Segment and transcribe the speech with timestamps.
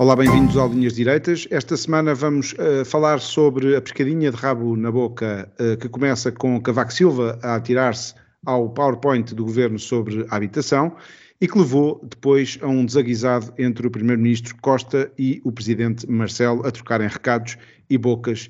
[0.00, 1.48] Olá, bem-vindos ao Linhas Direitas.
[1.50, 6.30] Esta semana vamos uh, falar sobre a pescadinha de rabo na boca uh, que começa
[6.30, 8.14] com Cavaco Silva a atirar-se
[8.46, 10.94] ao PowerPoint do governo sobre a habitação
[11.40, 16.64] e que levou depois a um desaguisado entre o Primeiro-Ministro Costa e o Presidente Marcelo
[16.64, 17.58] a trocarem recados
[17.90, 18.48] e bocas.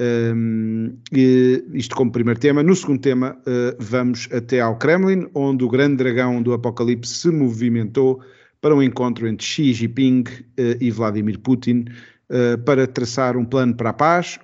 [0.00, 2.62] Um, e isto como primeiro tema.
[2.62, 7.30] No segundo tema, uh, vamos até ao Kremlin, onde o grande dragão do Apocalipse se
[7.30, 8.22] movimentou
[8.60, 11.84] para um encontro entre Xi Jinping uh, e Vladimir Putin
[12.30, 14.38] uh, para traçar um plano para a paz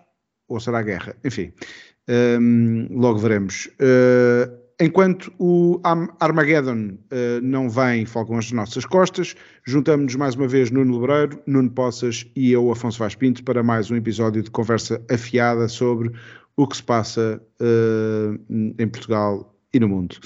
[0.49, 1.17] ou será a guerra?
[1.25, 1.53] Enfim,
[2.41, 3.67] um, logo veremos.
[3.81, 5.81] Uh, enquanto o
[6.19, 6.99] Armageddon
[7.43, 12.51] não vem, folgam as nossas costas, juntamos-nos mais uma vez Nuno Lebreiro, Nuno Poças e
[12.51, 16.11] eu, Afonso Vaz Pinto, para mais um episódio de conversa afiada sobre
[16.57, 17.41] o que se passa
[18.79, 20.17] em Portugal e no mundo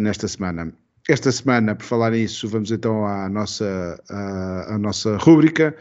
[0.00, 0.74] nesta semana.
[1.08, 5.76] Esta semana, por falar nisso, vamos então à nossa, à, à nossa rúbrica.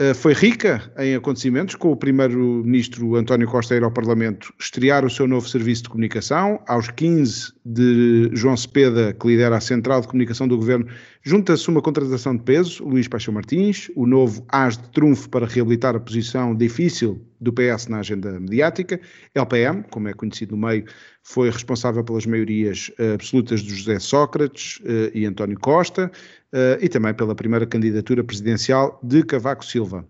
[0.00, 5.10] Uh, foi rica em acontecimentos, com o primeiro-ministro António Costa ir ao Parlamento estrear o
[5.10, 6.62] seu novo serviço de comunicação.
[6.68, 10.86] Aos 15 de João Cepeda, que lidera a Central de Comunicação do Governo,
[11.24, 15.96] junta-se uma contratação de peso, Luís Paixão Martins, o novo as de trunfo para reabilitar
[15.96, 19.00] a posição difícil do PS na agenda mediática.
[19.34, 20.84] LPM, como é conhecido no meio,
[21.24, 26.08] foi responsável pelas maiorias uh, absolutas de José Sócrates uh, e António Costa
[26.52, 30.04] uh, e também pela primeira candidatura presidencial de Cavaco Silva.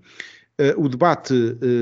[0.76, 1.34] o debate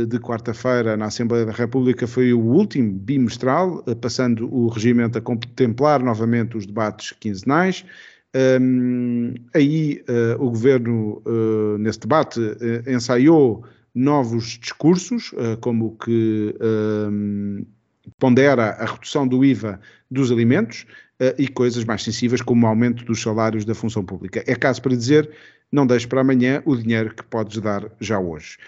[0.06, 6.02] de quarta-feira na Assembleia da República foi o último bimestral, passando o regimento a contemplar
[6.02, 7.86] novamente os debates quinzenais.
[8.60, 10.04] Um, aí
[10.38, 11.22] o governo,
[11.78, 12.38] nesse debate,
[12.86, 13.64] ensaiou
[13.94, 15.32] novos discursos,
[15.62, 17.64] como que um,
[18.18, 19.80] pondera a redução do IVA
[20.10, 21.05] dos alimentos uh,
[21.38, 24.44] e coisas mais sensíveis como o aumento dos salários da função pública.
[24.46, 25.30] É caso para dizer,
[25.72, 28.58] não deixe para amanhã o dinheiro que podes dar já hoje.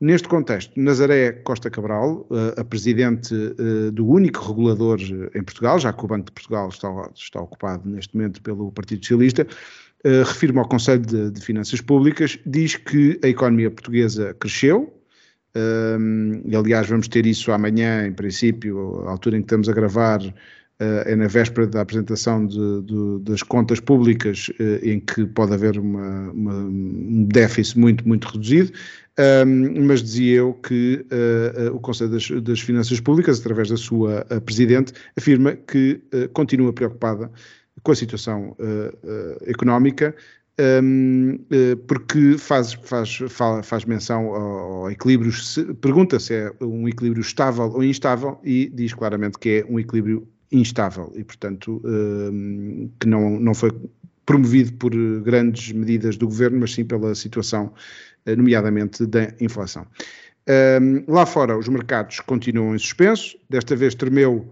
[0.00, 5.00] Neste contexto, Nazaré Costa Cabral, uh, a presidente uh, do único regulador
[5.34, 9.04] em Portugal, já que o Banco de Portugal está, está ocupado neste momento pelo Partido
[9.04, 9.46] Socialista,
[10.04, 14.94] refirma ao Conselho de, de Finanças Públicas, diz que a economia portuguesa cresceu,
[15.56, 20.20] um, aliás, vamos ter isso amanhã, em princípio, a altura em que estamos a gravar,
[20.80, 25.78] é na véspera da apresentação de, de, das contas públicas, uh, em que pode haver
[25.78, 28.72] uma, uma, um déficit muito, muito reduzido.
[29.46, 34.24] Um, mas dizia eu que uh, o Conselho das, das, Finanças Públicas, através da sua
[34.44, 36.00] Presidente, afirma que
[36.32, 37.30] continua preocupada
[37.82, 38.56] com a situação
[39.46, 40.14] económica
[40.60, 43.18] um, eh, porque faz, faz,
[43.62, 45.32] faz menção ao, equilíbrio,
[45.80, 50.26] pergunta se é um equilíbrio estável ou instável e diz claramente que é um equilíbrio
[50.50, 53.70] instável e, portanto, um, que não, não foi
[54.28, 54.92] promovido por
[55.22, 57.72] grandes medidas do governo, mas sim pela situação,
[58.26, 59.86] eh, nomeadamente da inflação.
[60.48, 64.50] Um, lá fora, os mercados continuam em suspenso, desta vez tremeu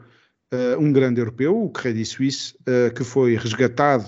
[0.52, 4.06] uh, um grande europeu, o Credit Suisse, uh, que foi resgatado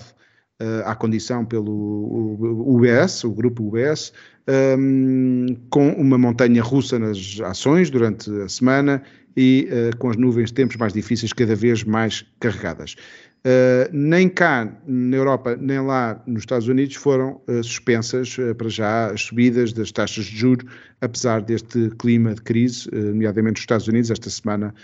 [0.84, 2.34] à condição pelo
[2.66, 4.12] UBS, o grupo UBS,
[4.48, 9.00] um, ehm, com uma montanha russa nas ações durante a semana
[9.36, 12.96] e uh, com as nuvens tempos mais difíceis cada vez mais carregadas.
[13.38, 18.68] Uh, nem cá na Europa, nem lá nos Estados Unidos foram uh, suspensas uh, para
[18.68, 20.66] já as subidas das taxas de juros,
[21.00, 24.74] apesar deste clima de crise, nomeadamente nos Estados Unidos, esta semana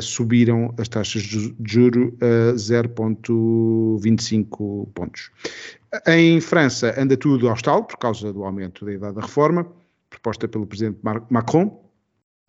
[0.00, 5.30] subiram as taxas de juro a 0,25 pontos.
[6.06, 9.64] Em França anda tudo ao estalo por causa do aumento da idade da reforma,
[10.10, 10.98] proposta pelo presidente
[11.30, 11.87] Macron.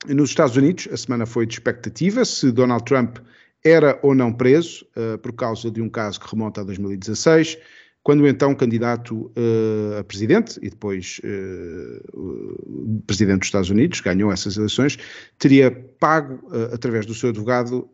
[0.08, 3.18] Nos Estados Unidos, a semana foi de expectativa se Donald Trump
[3.64, 7.58] era ou não preso uh, por causa de um caso que remonta a 2016,
[8.02, 14.56] quando então candidato uh, a presidente e depois uh, presidente dos Estados Unidos, ganhou essas
[14.56, 14.98] eleições,
[15.38, 15.70] teria
[16.00, 17.90] pago, através do seu advogado,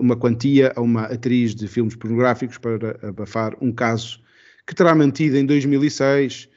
[0.00, 4.20] uma quantia a uma atriz de filmes pornográficos para abafar um caso
[4.66, 6.48] que terá mantido em 2006,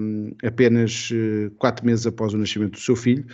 [0.00, 1.10] um, apenas
[1.58, 3.24] quatro meses após o nascimento do seu filho.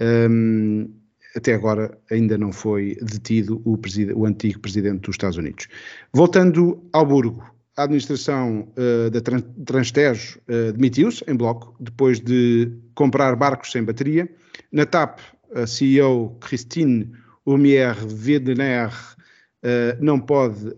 [0.00, 0.88] Um,
[1.36, 3.78] até agora ainda não foi detido o,
[4.14, 5.68] o, antigo presidente dos Estados Unidos.
[6.12, 7.44] Voltando ao Burgo,
[7.76, 9.20] a administração uh, da
[9.64, 14.28] Transtejo uh, demitiu-se em bloco depois de comprar barcos sem bateria.
[14.72, 15.20] Na TAP,
[15.54, 17.12] a CEO Christine
[17.46, 20.74] Humier Wedener uh, não, pode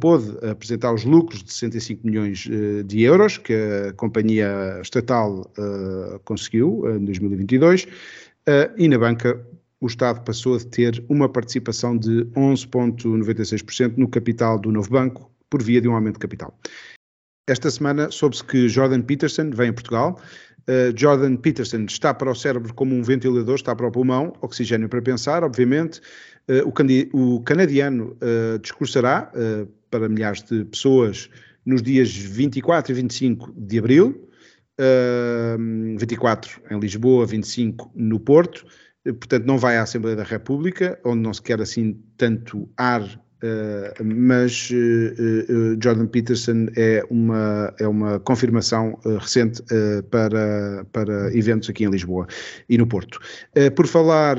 [0.00, 2.48] pôde apresentar os lucros de 65 milhões
[2.86, 5.50] de euros que a companhia estatal
[6.24, 7.86] conseguiu em 2022
[8.76, 9.44] e na banca
[9.80, 15.62] o Estado passou a ter uma participação de 11,96% no capital do novo banco, por
[15.62, 16.58] via de um aumento de capital.
[17.46, 20.18] Esta semana soube-se que Jordan Peterson vem a Portugal.
[20.62, 24.88] Uh, Jordan Peterson está para o cérebro como um ventilador, está para o pulmão, oxigênio
[24.88, 26.00] para pensar, obviamente.
[26.48, 26.66] Uh,
[27.12, 29.30] o, o, canadiano uh, discursará
[29.90, 31.28] para milhares de pessoas
[31.64, 34.28] nos dias 24 e 25 de abril,
[35.96, 38.66] 24 em Lisboa, 25 no Porto.
[39.04, 44.02] Portanto não vai à Assembleia da República, onde não se quer assim tanto ar Uh,
[44.02, 49.62] mas uh, uh, Jordan Peterson é uma, é uma confirmação recente
[50.10, 52.26] para, para eventos aqui em Lisboa
[52.70, 53.18] e no Porto.
[53.76, 54.38] por falar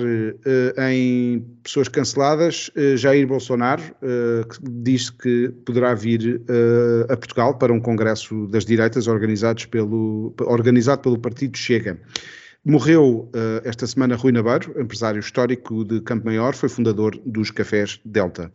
[0.90, 3.84] em pessoas canceladas, Jair Bolsonaro
[4.62, 6.42] diz que poderá vir
[7.10, 12.00] a Portugal para um congresso das direitas organizados pelo, organizado pelo Partido Chega.
[12.67, 18.01] Morreu uh, esta semana Rui Navarro, empresário histórico de Campo Maior, foi fundador dos Cafés
[18.03, 18.51] Delta.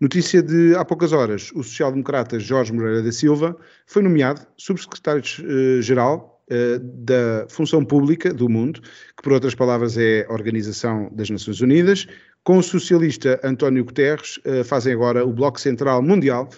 [0.00, 3.56] Notícia de há poucas horas, o social-democrata Jorge Moreira da Silva
[3.86, 10.32] foi nomeado subsecretário-geral uh, da Função Pública do Mundo, que por outras palavras é a
[10.32, 12.08] Organização das Nações Unidas,
[12.42, 16.48] com o socialista António Guterres, uh, fazem agora o Bloco Central Mundial,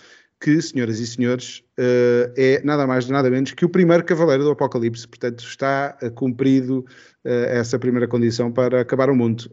[0.40, 4.50] que, senhoras e senhores, uh, é nada mais nada menos que o primeiro cavaleiro do
[4.50, 5.08] Apocalipse.
[5.08, 6.80] Portanto, está uh, cumprido
[7.24, 9.50] uh, essa primeira condição para acabar o mundo.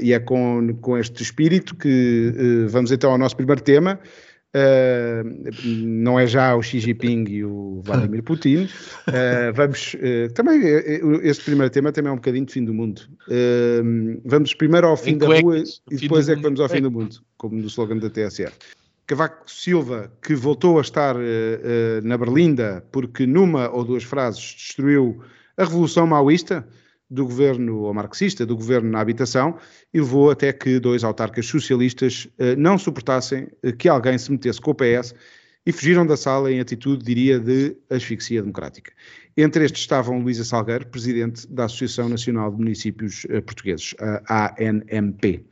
[0.00, 4.00] e é com, com este espírito que vamos então ao nosso primeiro tema.
[5.64, 8.68] não é já o Xi Jinping e o Vladimir Putin.
[9.54, 9.96] vamos
[10.34, 10.60] também
[11.22, 13.02] este primeiro tema também é um bocadinho de fim do mundo.
[14.24, 17.16] vamos primeiro ao fim da rua e depois é que vamos ao fim do mundo,
[17.36, 18.52] como no slogan da TSF.
[19.06, 24.40] Cavaco Silva, que voltou a estar uh, uh, na Berlinda porque numa ou duas frases
[24.40, 25.22] destruiu
[25.56, 26.66] a revolução maoísta
[27.10, 29.58] do governo, ou marxista, do governo na habitação,
[29.92, 34.70] e levou até que dois autarcas socialistas uh, não suportassem que alguém se metesse com
[34.70, 35.14] o PS
[35.66, 38.92] e fugiram da sala em atitude, diria, de asfixia democrática.
[39.36, 43.94] Entre estes estavam Luísa Salgueiro, presidente da Associação Nacional de Municípios Portugueses,
[44.28, 45.46] a ANMP.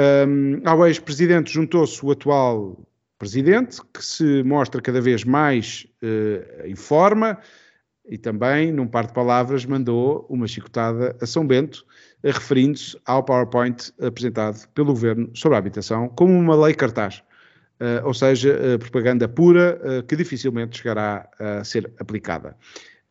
[0.00, 2.88] Um, ao ex-presidente juntou-se o atual
[3.18, 7.38] presidente, que se mostra cada vez mais uh, em forma
[8.08, 11.84] e também, num par de palavras, mandou uma chicotada a São Bento,
[12.24, 17.22] uh, referindo-se ao PowerPoint apresentado pelo governo sobre a habitação como uma lei cartaz.
[17.78, 22.56] Uh, ou seja, propaganda pura que dificilmente chegará a ser aplicada.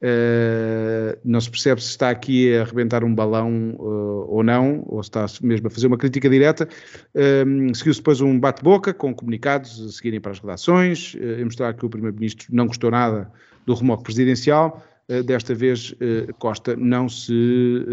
[0.01, 5.03] Uh, não se percebe se está aqui a arrebentar um balão uh, ou não, ou
[5.03, 6.69] se está mesmo a fazer uma crítica direta.
[7.13, 11.73] Uh, Seguiu-se depois um bate-boca com comunicados a seguirem para as redações, uh, a mostrar
[11.73, 13.29] que o Primeiro-Ministro não gostou nada
[13.65, 14.81] do remoque presidencial.
[15.25, 15.93] desta vez,
[16.39, 17.85] Costa não se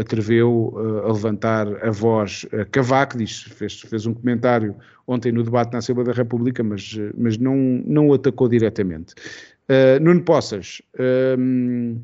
[0.00, 4.74] atreveu a levantar a voz a Cavaco, diz, fez, fez um comentário
[5.06, 9.14] ontem no debate na Assembleia da República, mas, mas não, não o atacou diretamente.
[9.70, 10.80] Uh, Nuno Poças,
[11.38, 12.02] um,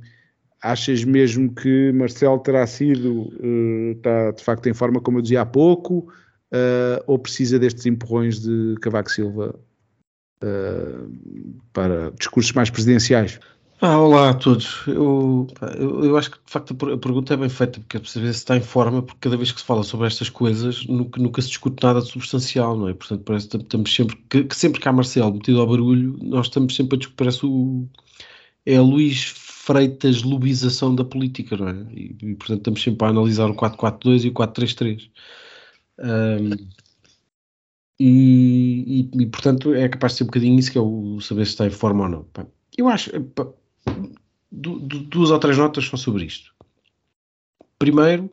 [0.62, 5.40] achas mesmo que Marcelo terá sido, uh, está de facto em forma, como eu dizia
[5.40, 6.12] há pouco,
[6.52, 9.58] uh, ou precisa destes empurrões de Cavaco Silva
[11.72, 13.40] para discursos mais presidenciais?
[13.86, 14.82] Ah, olá a todos.
[14.86, 15.46] Eu,
[15.78, 18.32] eu, eu, acho que de facto a pergunta é bem feita, porque é para saber
[18.32, 21.42] se está em forma, porque cada vez que se fala sobre estas coisas nunca, nunca
[21.42, 22.94] se discute nada de substancial, não é?
[22.94, 26.46] Portanto, parece que estamos sempre que, que, sempre que há Marcelo metido ao barulho, nós
[26.46, 27.86] estamos sempre a discutir, parece o
[28.64, 31.86] é a Luís Freitas lobização da política, não é?
[31.92, 35.10] E, e portanto estamos sempre a analisar o 442 e o 433.
[35.98, 36.68] Um,
[38.00, 41.44] e, e, e, portanto é capaz de ser um bocadinho isso que é o saber
[41.44, 42.26] se está em forma ou não.
[42.76, 43.10] Eu acho,
[44.54, 46.52] du, du, duas ou três notas só sobre isto.
[47.78, 48.30] Primeiro,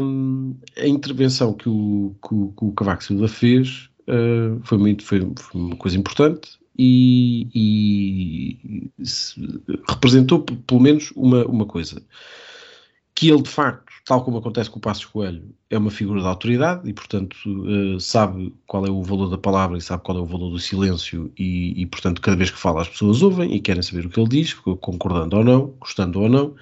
[0.00, 5.04] um, a intervenção que o, que o, que o Cavaco Silva fez uh, foi, muito,
[5.04, 8.90] foi, foi, uma coisa importante e, e
[9.88, 12.02] representou pelo menos uma, uma coisa
[13.14, 16.26] que ele de facto, tal como acontece com o Passos Coelho, é uma figura de
[16.28, 20.20] autoridade e, portanto, uh, sabe qual é o valor da palavra e sabe qual é
[20.20, 23.60] o valor do silêncio e, e, portanto, cada vez que fala as pessoas ouvem e
[23.60, 26.54] querem saber o que ele diz, concordando ou não, gostando ou não.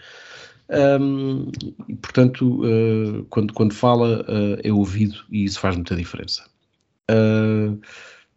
[0.99, 1.51] Um,
[1.87, 6.47] e, portanto, uh, quando, quando fala, uh, é ouvido e isso faz muita diferença.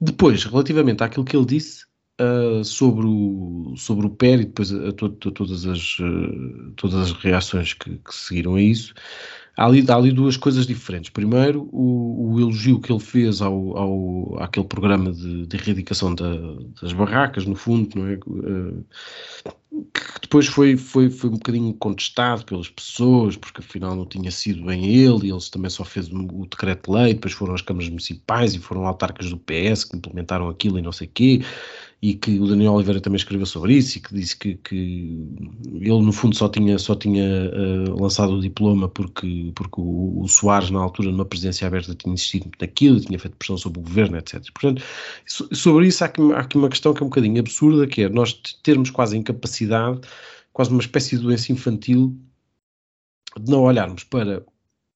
[0.02, 1.87] depois, relativamente àquilo que ele disse,
[2.22, 6.72] uh, sobre, o, sobre o PER e depois a, a, to, a todas, as, uh,
[6.76, 8.94] todas as reações que, que seguiram a isso.
[9.56, 11.10] Há ali, há ali duas coisas diferentes.
[11.10, 16.32] Primeiro, o, o elogio que ele fez ao, ao, àquele programa de, de erradicação da,
[16.80, 18.20] das barracas, no fundo, não é?
[18.28, 18.86] Uh,
[19.94, 24.64] que depois foi, foi, foi um bocadinho contestado pelas pessoas, porque afinal não tinha sido
[24.64, 28.60] bem ele, e ele também só fez o decreto-lei, depois foram as câmaras municipais e
[28.60, 31.42] foram autarcas do PS que implementaram aquilo e não sei o quê
[32.00, 35.28] e que o Daniel Oliveira também escreveu sobre isso e que disse que, que
[35.66, 40.28] ele no fundo só tinha, só tinha uh, lançado o diploma porque, porque o, o,
[40.28, 44.18] Soares na altura numa presidência aberta tinha insistido naquilo tinha feito pressão sobre o governo,
[44.18, 44.44] etc.
[44.54, 44.84] Portanto,
[45.26, 48.10] sobre isso há aqui, há aqui uma questão que é um bocadinho absurda, que é
[48.10, 50.02] nós termos quase incapacidade,
[50.54, 52.16] quase uma espécie de doença infantil
[53.40, 54.44] de não olharmos para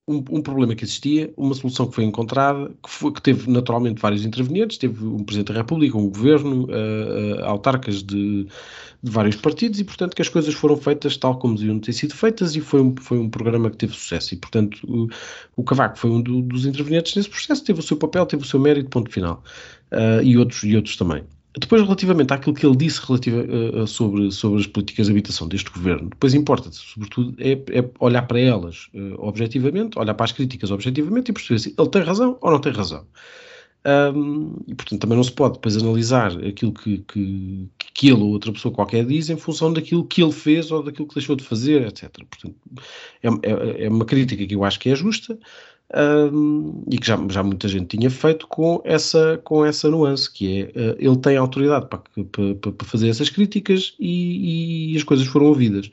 [0.07, 4.01] um, um, problema que existia, uma solução que foi encontrada, que, foi, que teve naturalmente
[4.01, 9.35] vários intervenientes, teve um Presidente da República, um Governo, uh, uh, autarcas de, de, vários
[9.35, 12.61] partidos e, portanto, que as coisas foram feitas tal como deviam ter sido feitas e
[12.61, 14.33] foi um, foi um programa que teve sucesso.
[14.33, 15.07] E, portanto, o,
[15.55, 18.45] o Cavaco foi um do, dos intervenientes nesse processo, teve o seu papel, teve o
[18.45, 19.43] seu mérito, ponto final.
[19.91, 21.23] Uh, e, outros, e outros também.
[21.57, 25.69] Depois, relativamente àquilo que ele disse relativa, uh, sobre, sobre as políticas de habitação deste
[25.69, 30.71] governo, depois importa, sobretudo, é, é, olhar para elas uh, objetivamente, olhar para as críticas
[30.71, 33.05] objetivamente e perceber se ele tem razão ou não tem razão.
[33.83, 38.29] Um, e, portanto, também não se pode depois analisar aquilo que, que, que ele ou
[38.29, 41.43] outra pessoa qualquer diz em função daquilo que ele fez ou daquilo que deixou de
[41.43, 42.11] fazer, etc.
[42.29, 42.55] Portanto,
[43.23, 45.37] é, é, é uma crítica que eu acho que é justa,
[46.89, 50.79] e que já, já muita gente tinha feito com essa, com essa nuance, que é
[50.79, 51.99] uh, ele tem autoridade para,
[52.31, 55.91] para, para fazer essas críticas e, e, as coisas foram ouvidas.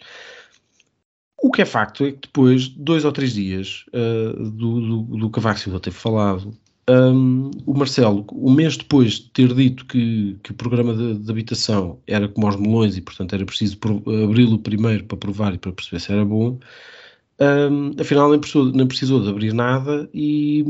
[1.41, 5.31] O que é facto é que depois, dois ou três dias uh, do, do, do
[5.31, 6.57] Cavaco Silva ter falado,
[6.89, 11.31] um, o Marcelo, um mês depois de ter dito que, que o programa de, de,
[11.31, 13.79] habitação era como aos melões e, portanto, era preciso
[14.25, 16.59] abri-lo primeiro para provar e para perceber se era bom,
[17.41, 20.65] um, afinal nem precisou, nem precisou de abrir nada e,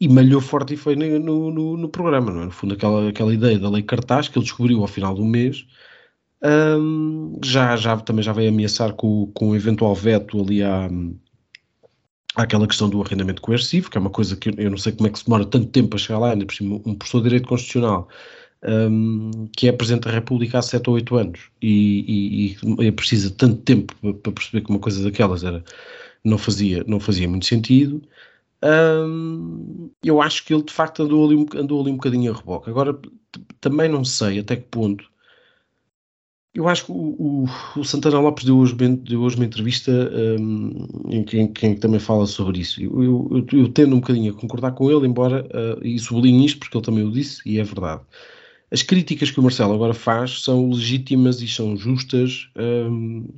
[0.00, 2.44] e malhou forte e foi no, no, no, programa, não é?
[2.46, 5.66] No fundo, aquela, aquela ideia da lei cartaz que ele descobriu ao final do mês,
[6.42, 10.88] um, já, já, também já veio ameaçar com, com um eventual veto ali à,
[12.36, 15.10] àquela questão do arrendamento coercivo, que é uma coisa que eu não sei como é
[15.10, 17.48] que se demora tanto tempo a chegar lá, ainda por cima, um professor de Direito
[17.48, 18.08] Constitucional
[18.64, 23.30] um, que é Presidente da República há 7 ou 8 anos e, e, e precisa
[23.30, 25.64] tanto tempo para perceber que uma coisa daquelas era,
[26.24, 28.02] não, fazia, não fazia muito sentido.
[28.64, 32.70] Um, eu acho que ele de facto andou ali, andou ali um bocadinho a reboque.
[32.70, 32.98] Agora
[33.60, 35.10] também não sei até que ponto.
[36.54, 39.90] Eu acho que o, o, o Santana Lopes deu hoje, deu hoje uma entrevista
[40.38, 42.80] um, em, que, em, que, também fala sobre isso.
[42.80, 46.44] Eu, eu, eu, eu, tendo um bocadinho a concordar com ele, embora, uh, e sublinho
[46.44, 48.02] isto porque ele também o disse, e é verdade.
[48.72, 53.28] As críticas que o Marcelo agora faz são legítimas e são justas um,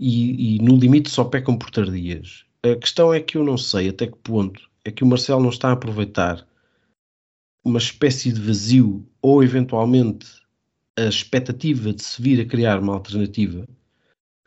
[0.00, 2.46] e, e, no limite só pecam por tardias.
[2.62, 5.50] A questão é que eu não sei até que ponto é que o Marcelo não
[5.50, 6.48] está a aproveitar
[7.62, 10.26] uma espécie de vazio ou eventualmente
[10.96, 13.68] a expectativa de se vir a criar uma alternativa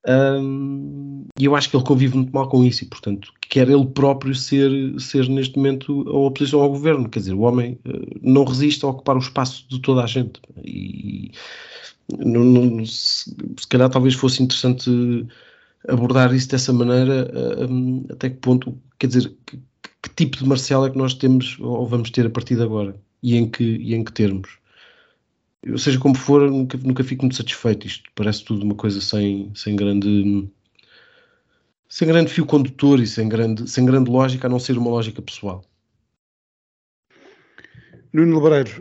[0.09, 3.85] um, e eu acho que ele convive muito mal com isso e, portanto, quer ele
[3.85, 7.07] próprio ser, ser neste momento a oposição ao governo.
[7.07, 10.41] Quer dizer, o homem uh, não resiste a ocupar o espaço de toda a gente.
[10.65, 11.31] E
[12.17, 14.89] não, não, se, se, calhar talvez fosse interessante
[15.87, 19.57] abordar isso dessa maneira, uh, até que ponto, quer dizer, que,
[20.01, 22.99] que, tipo de Marcelo é que nós temos ou vamos ter a partir de agora
[23.21, 24.57] e em que, e em que termos
[25.63, 27.87] eu, seja como for, nunca, nunca fico muito satisfeito.
[27.87, 30.49] Isto parece tudo uma coisa sem, sem grande
[31.87, 35.21] sem grande fio condutor e sem grande, sem grande lógica, a não ser uma lógica
[35.21, 35.63] pessoal.
[38.13, 38.71] Nuno Lebreiro,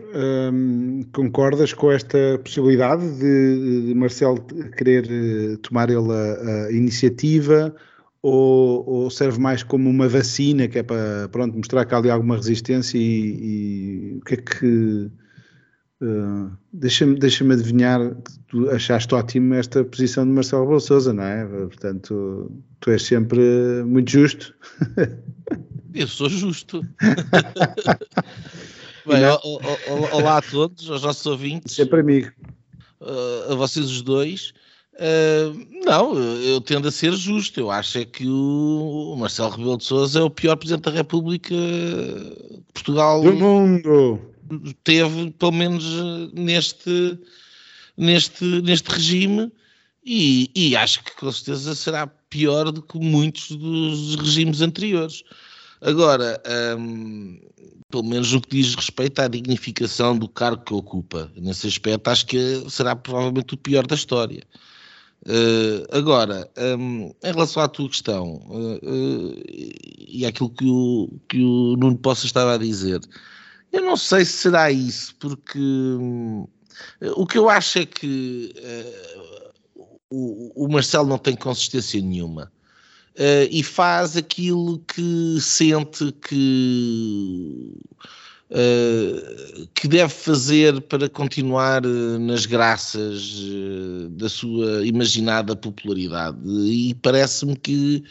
[0.51, 4.41] hum, concordas com esta possibilidade de, de Marcelo
[4.75, 7.75] querer eh, tomar ele a, a iniciativa
[8.23, 12.09] ou, ou, serve mais como uma vacina que é para pronto, mostrar que há ali
[12.09, 15.11] alguma resistência e, e o que é que
[16.01, 21.23] Uh, Deixa-me deixa adivinhar que tu achaste ótimo esta posição de Marcelo Rebelo Sousa, não
[21.23, 21.45] é?
[21.45, 23.41] Portanto, tu és sempre
[23.85, 24.55] muito justo.
[25.93, 26.81] Eu sou justo.
[29.05, 29.23] Bem,
[30.13, 31.75] olá a todos, aos nossos ouvintes.
[31.75, 32.31] Sempre amigo.
[33.01, 34.53] Uh, a vocês os dois.
[34.93, 37.59] Uh, não, eu tendo a ser justo.
[37.59, 41.55] Eu acho é que o Marcelo Rebelo de Sousa é o pior Presidente da República
[41.55, 43.23] de Portugal.
[43.23, 44.21] Do mundo!
[44.83, 47.19] Teve, pelo menos eh, neste,
[47.97, 49.51] neste, neste regime,
[50.05, 55.23] e, e, acho que com certeza será pior do que muitos dos regimes anteriores.
[55.81, 56.41] Agora,
[56.77, 57.39] um,
[57.89, 62.25] pelo menos no que diz respeito à dignificação do cargo que ocupa, nesse aspecto, acho
[62.25, 64.43] que será provavelmente o pior da história.
[65.25, 69.43] Uh, agora, um, em relação à tua questão uh, uh,
[70.07, 73.01] e àquilo que o, que o Nuno Poça estava a dizer,
[73.71, 76.47] eu não sei se será isso, porque um,
[77.15, 78.53] o que eu acho é que
[80.09, 82.51] o, o Marcelo não tem consistência nenhuma.
[83.15, 87.73] Uh, e faz aquilo que sente que,
[88.49, 93.43] uh, que deve fazer para continuar uh, nas graças
[94.11, 96.37] da sua imaginada popularidade.
[96.47, 98.03] E parece-me que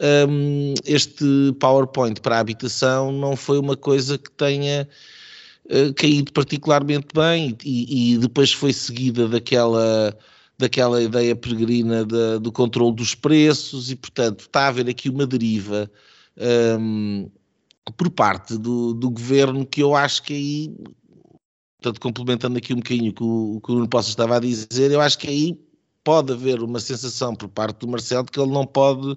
[0.00, 1.24] um, este
[1.58, 4.88] PowerPoint para a habitação não foi uma coisa que tenha
[5.96, 10.16] caído particularmente bem e, e depois foi seguida daquela
[10.58, 15.90] daquela ideia peregrina do controle dos preços e, portanto, está a haver aqui uma deriva
[16.80, 17.30] um,
[17.94, 20.74] por parte do, do, governo que eu acho que aí,
[21.76, 25.00] portanto, complementando aqui um bocadinho que o, que o Nuno Poça estava a dizer, eu
[25.00, 25.60] acho que aí
[26.02, 29.14] pode haver uma sensação por parte do Marcelo de que ele não pode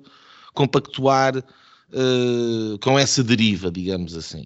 [0.59, 4.43] compactuar uh, com essa deriva, digamos assim.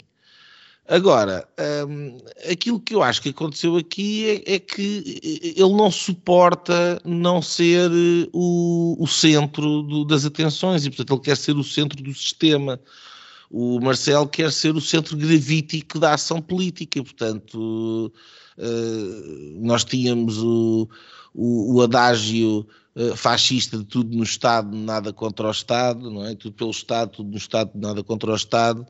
[0.87, 1.47] Agora,
[1.87, 2.17] um,
[2.51, 7.89] aquilo que eu acho que aconteceu aqui é, é, que ele não suporta não ser
[7.89, 12.13] eh, o, o centro do, das atenções e, portanto, ele quer ser o centro do
[12.13, 12.79] sistema.
[13.49, 18.13] O Marcelo quer ser o centro gravítico da ação política, portanto,
[18.57, 20.89] uh, nós tínhamos o,
[21.33, 22.67] o, o adágio
[23.15, 26.35] fascista de tudo no Estado, nada contra o Estado, não é?
[26.35, 28.85] Tudo pelo Estado, tudo no Estado, nada contra o Estado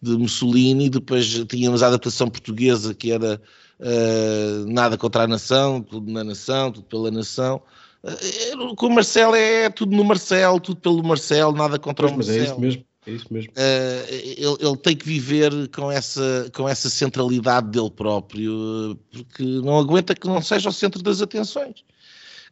[0.00, 3.40] de Mussolini, depois tínhamos a adaptação portuguesa que era
[3.80, 7.60] uh, nada contra a nação, tudo na nação, tudo pela nação.
[8.02, 12.16] Uh, com o Marcelo é tudo no Marcelo, tudo pelo Marcelo, nada contra pois, o
[12.16, 12.38] Marcelo.
[12.38, 12.84] Mas é isso mesmo.
[13.06, 13.52] É isso mesmo.
[13.52, 19.78] Uh, ele, ele, tem que viver com essa, com essa centralidade dele próprio, porque não
[19.78, 21.84] aguenta que não seja o centro das atenções.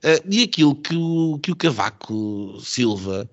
[0.04, 3.28] Uh, e aquilo que o, que o Cavaco Silva,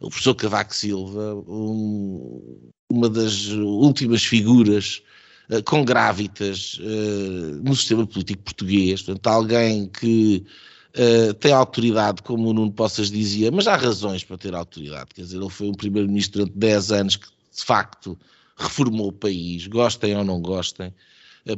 [0.00, 5.02] o professor Cavaco Silva, um, uma das últimas figuras
[5.50, 10.44] uh, com grávidas uh, no sistema político português, portanto, alguém que
[10.96, 15.22] uh, tem autoridade, como o Nuno Poças dizia, mas há razões para ter autoridade, quer
[15.22, 18.18] dizer, ele foi um primeiro-ministro durante 10 anos que, de facto,
[18.56, 20.94] reformou o país, gostem ou não gostem,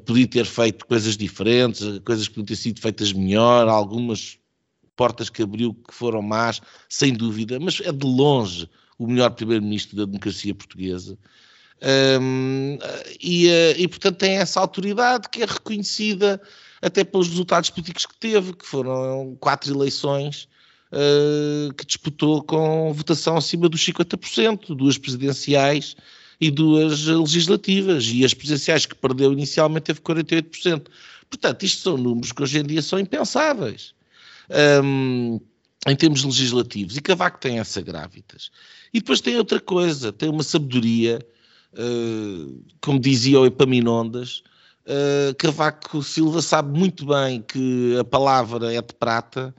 [0.07, 4.39] podia ter feito coisas diferentes, coisas que podiam ter sido feitas melhor, algumas
[4.97, 9.97] portas que abriu que foram más, sem dúvida, mas é de longe o melhor primeiro-ministro
[9.97, 11.19] da democracia portuguesa.
[12.21, 12.79] Um,
[13.21, 16.41] e, eh, e, portanto, tem essa autoridade que é reconhecida
[16.81, 20.49] até pelos resultados políticos que teve, que foram quatro eleições
[20.93, 25.97] uh, que disputou com votação acima dos 50%, duas presidenciais
[26.41, 30.87] e duas legislativas, e as presidenciais que perdeu inicialmente teve 48%.
[31.29, 33.95] Portanto, isto são números que hoje em dia são impensáveis.
[34.83, 35.41] Um,
[35.87, 38.51] em termos legislativos, e Cavaco tem essa grávidas.
[38.93, 41.19] E depois tem outra coisa, tem uma sabedoria,
[41.75, 44.43] uh, como dizia o Epaminondas,
[44.87, 49.55] uh, Cavaco Silva sabe muito bem que a palavra é de prata,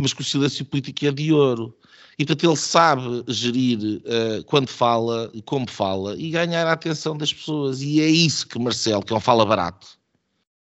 [0.00, 1.76] mas que o silêncio político é de ouro.
[2.18, 7.16] E portanto ele sabe gerir uh, quando fala e como fala e ganhar a atenção
[7.16, 7.82] das pessoas.
[7.82, 9.97] E é isso que Marcelo, que é um fala barato,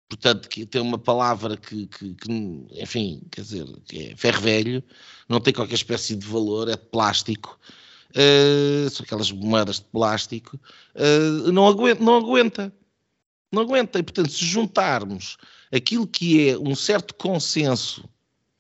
[0.07, 4.83] portanto, que tem uma palavra que, que, que, enfim, quer dizer, que é ferro velho,
[5.27, 7.59] não tem qualquer espécie de valor, é de plástico,
[8.11, 10.59] uh, são aquelas moedas de plástico,
[10.95, 12.73] uh, não, aguenta, não aguenta.
[13.51, 13.99] Não aguenta.
[13.99, 15.37] E, portanto, se juntarmos
[15.71, 18.03] aquilo que é um certo consenso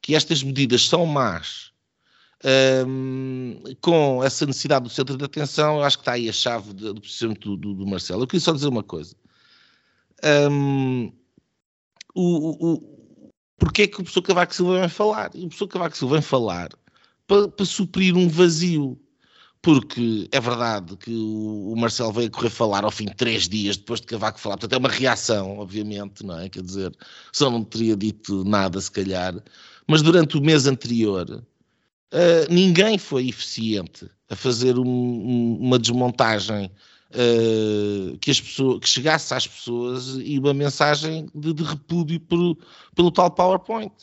[0.01, 1.71] que estas medidas são más,
[2.87, 6.33] um, ehm, com essa necessidade do centro de atenção, eu acho que está aí a
[6.33, 8.23] chave do posicionamento do, do, Marcelo.
[8.23, 9.15] Eu queria só dizer uma coisa.
[10.23, 11.11] Ehm,
[12.15, 12.95] o, o,
[13.57, 15.31] porque é que o professor Cavaco Silva vem falar?
[15.33, 16.69] E o professor Cavaco Silva vem falar
[17.27, 18.99] para, para suprir um vazio.
[19.61, 23.99] Porque é verdade que o, Marcelo veio correr falar ao fim de três dias depois
[23.99, 24.57] de Cavaco falar.
[24.57, 26.47] Portanto, é uma reação, obviamente, não é?
[26.47, 26.95] Quer dizer,
[27.33, 29.33] só não teria dito nada, se calhar.
[29.87, 36.69] Mas durante o mês anterior, uh, ninguém foi eficiente a fazer um, um, uma desmontagem
[37.15, 42.57] uh, que, as pessoas, que chegasse às pessoas e uma mensagem de, de repúdio por,
[42.93, 43.93] pelo tal PowerPoint.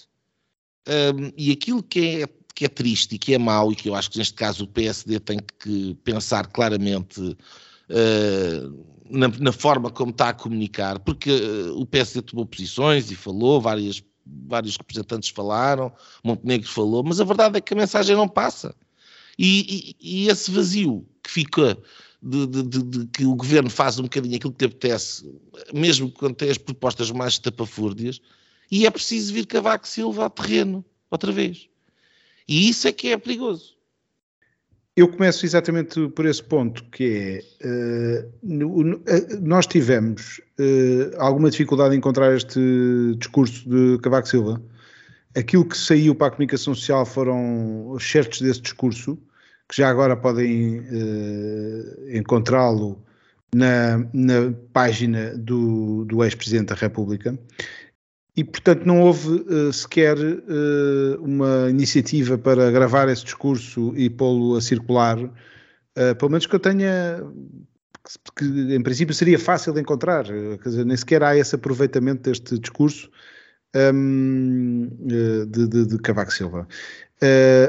[0.88, 3.94] Um, e aquilo que é, que é triste e que é mau, e que eu
[3.94, 10.10] acho que neste caso o PSD tem que pensar claramente uh, na, na, forma como
[10.10, 15.92] está a comunicar, porque uh, o PSD tomou posições e falou, várias, vários representantes falaram,
[16.24, 18.74] Montenegro falou, mas a verdade é que a mensagem não passa.
[19.38, 21.78] E, e, e esse vazio que fica
[22.22, 25.28] de, de, de, de, que o governo faz um bocadinho aquilo que te apetece,
[25.74, 28.20] mesmo quando tem as propostas mais tapafúrdias,
[28.70, 31.68] e é preciso vir Cavaco Silva ao terreno, outra vez.
[32.48, 33.76] E isso é que é perigoso.
[34.94, 39.02] Eu começo exatamente por esse ponto, que é, uh, no, uh,
[39.40, 42.60] nós tivemos uh, alguma dificuldade em encontrar este
[43.16, 44.62] discurso de Cavaco Silva.
[45.34, 49.18] Aquilo que saiu para a comunicação social foram certos desse discurso,
[49.72, 50.84] que já agora podem
[52.12, 53.02] encontrá-lo
[53.54, 57.38] na, na, página do, do ex-presidente da República.
[58.34, 64.56] E, portanto, não houve uh, sequer uh, uma iniciativa para gravar esse discurso e pô-lo
[64.56, 67.22] a circular, uh, pelo menos que eu tenha,
[68.34, 72.22] que, que, em princípio seria fácil de encontrar, quer dizer, nem sequer há esse aproveitamento
[72.22, 73.10] deste discurso
[73.74, 76.66] um, de, de, de, Cavaco Silva.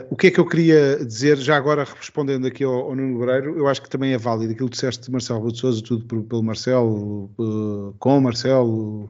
[0.10, 3.58] o que é que eu queria dizer, já agora respondendo aqui ao, ao Nuno Loureiro,
[3.58, 6.24] eu acho que também é válido aquilo que disseste de Marcelo de Souza, tudo por,
[6.24, 7.30] pelo Marcelo,
[8.00, 9.10] com o Marcelo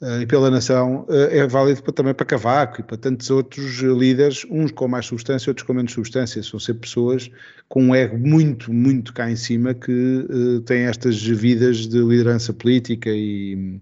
[0.00, 3.78] uh, e pela nação uh, é válido para, também para Cavaco e para tantos outros
[3.80, 6.42] líderes, uns com mais substância, outros com menos substância.
[6.42, 7.30] São sempre pessoas
[7.68, 12.52] com um ego muito, muito cá em cima que uh, têm estas vidas de liderança
[12.52, 13.80] política e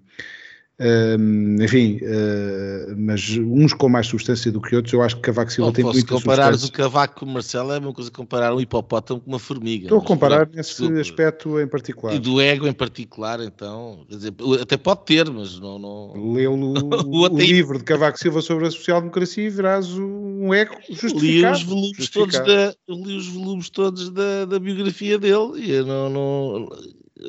[0.78, 5.50] um, enfim, uh, mas uns com mais substância do que outros, eu acho que Cavaco
[5.50, 6.22] Silva tem muita substância.
[6.22, 9.84] comparares o Cavaco com o Marcelo é uma coisa comparar um hipopótamo com uma formiga.
[9.84, 11.00] Estou a comparar nesse desculpa.
[11.00, 12.14] aspecto em particular.
[12.14, 15.78] E do ego em particular, então, dizer, até pode ter, mas não...
[15.78, 16.32] não...
[16.34, 21.24] Leu o, o livro de Cavaco Silva sobre a social-democracia e verás um ego justificado.
[21.24, 26.10] Li os volumes todos da, li os volumes todos da, da biografia dele e não,
[26.10, 26.68] não...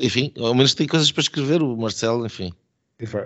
[0.01, 2.51] Enfim, ao menos tem coisas para escrever o Marcelo, enfim.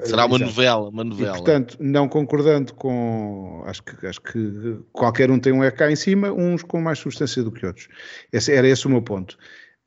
[0.04, 1.32] Será uma novela, uma novela.
[1.32, 3.64] E, portanto, não concordando com.
[3.66, 7.42] Acho que, acho que qualquer um tem um EK em cima, uns com mais substância
[7.42, 7.88] do que outros.
[8.34, 9.38] Esse, era esse o meu ponto.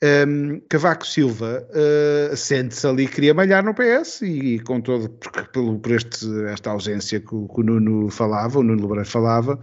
[0.03, 5.79] Um, Cavaco Silva uh, sente-se ali, queria malhar no PS e, e com todo, por,
[5.79, 9.59] por este, esta ausência que o, que o Nuno falava, o Nuno Lebreiro falava,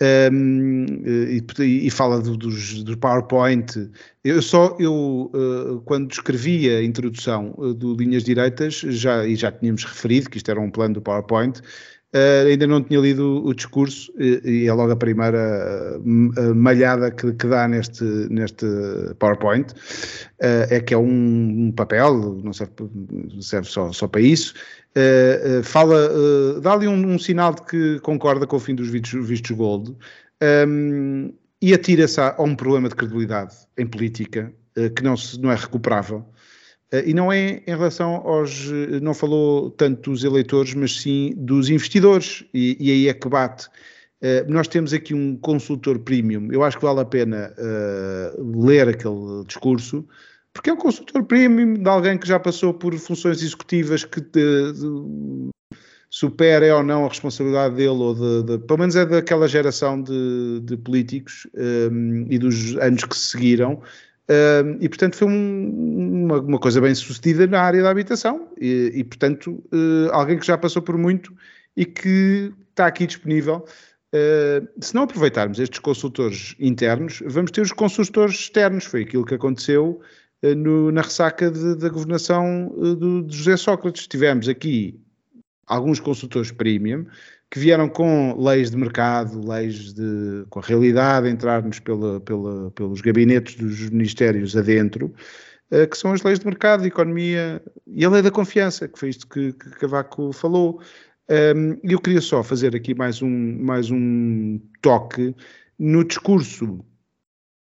[0.00, 3.90] um, e, e, fala do, dos, do PowerPoint.
[4.24, 9.50] Eu só, eu, uh, quando escrevi a introdução uh, do Linhas Direitas, já, e já
[9.50, 11.60] tínhamos referido que isto era um plano do PowerPoint,
[12.14, 17.10] Uh, ainda não tinha lido o, discurso e, e, é logo a primeira uh, malhada
[17.10, 18.64] que, que, dá neste, neste
[19.18, 19.72] PowerPoint.
[20.40, 22.72] Uh, é que é um, um, papel, não serve,
[23.42, 24.54] serve só, só para isso.
[25.64, 26.08] fala,
[26.62, 29.94] dá ali um, um, sinal de que concorda com o fim dos vistos, vistos gold
[30.66, 34.50] um, e atira-se a, a, um problema de credibilidade em política
[34.96, 36.24] que não, se, não é recuperável.
[36.92, 38.70] Eh, e não é em relação aos.
[38.70, 42.44] Eh, não falou tanto dos eleitores, mas sim dos investidores.
[42.52, 43.68] E, e aí é que bate.
[44.20, 46.48] Uh, nós temos aqui um consultor premium.
[46.50, 50.04] Eu acho que vale a pena uh, ler aquele discurso,
[50.52, 54.72] porque é um consultor premium de alguém que já passou por funções executivas que de,
[56.10, 60.60] supera ou não a responsabilidade dele, ou de, de, pelo menos é daquela geração de,
[60.64, 63.82] de políticos um, e dos anos que se seguiram,
[64.80, 69.04] E, portanto, foi um, uma, uma, coisa bem sucedida na área da habitação e, e
[69.04, 71.34] portanto, uh, alguém que já passou por muito
[71.74, 73.64] e que está aqui disponível.
[74.14, 78.84] Uh, se não aproveitarmos estes consultores internos, vamos ter os consultores externos.
[78.84, 80.00] Foi aquilo que aconteceu
[80.42, 84.06] ah, no, na ressaca de, da governação do, de José Sócrates.
[84.06, 85.00] Tivemos aqui
[85.66, 87.06] alguns consultores premium
[87.50, 93.00] que vieram com leis de mercado, leis de, com a realidade, entrar-nos pela, pela, pelos
[93.00, 95.14] gabinetes dos ministérios adentro,
[95.70, 98.98] uh, que são as leis de mercado, de economia e a lei da confiança, que
[98.98, 100.80] foi isto que, que Cavaco falou.
[101.82, 105.34] Eu queria só fazer aqui mais um, mais um toque
[105.78, 106.84] no discurso,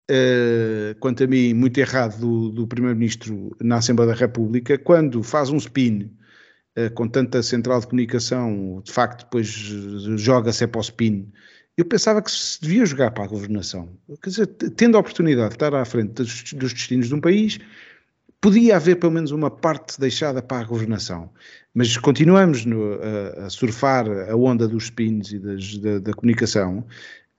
[0.10, 5.50] uh, quanto a mim, muito errado do, do Primeiro-Ministro na Assembleia da República, quando faz
[5.50, 6.27] um spin eh,
[6.94, 11.32] com tanta central de comunicação, de facto, depois eh, joga-se para o spin.
[11.76, 13.90] Eu pensava que se devia jogar para a governação.
[14.22, 17.60] Quer dizer, tendo a oportunidade de estar à frente dos, dos destinos de um país,
[18.42, 21.30] podia haver pelo menos uma parte deixada para a governação.
[21.74, 26.86] Mas continuamos no, a, a, surfar a onda dos spins e das, da, da, comunicação.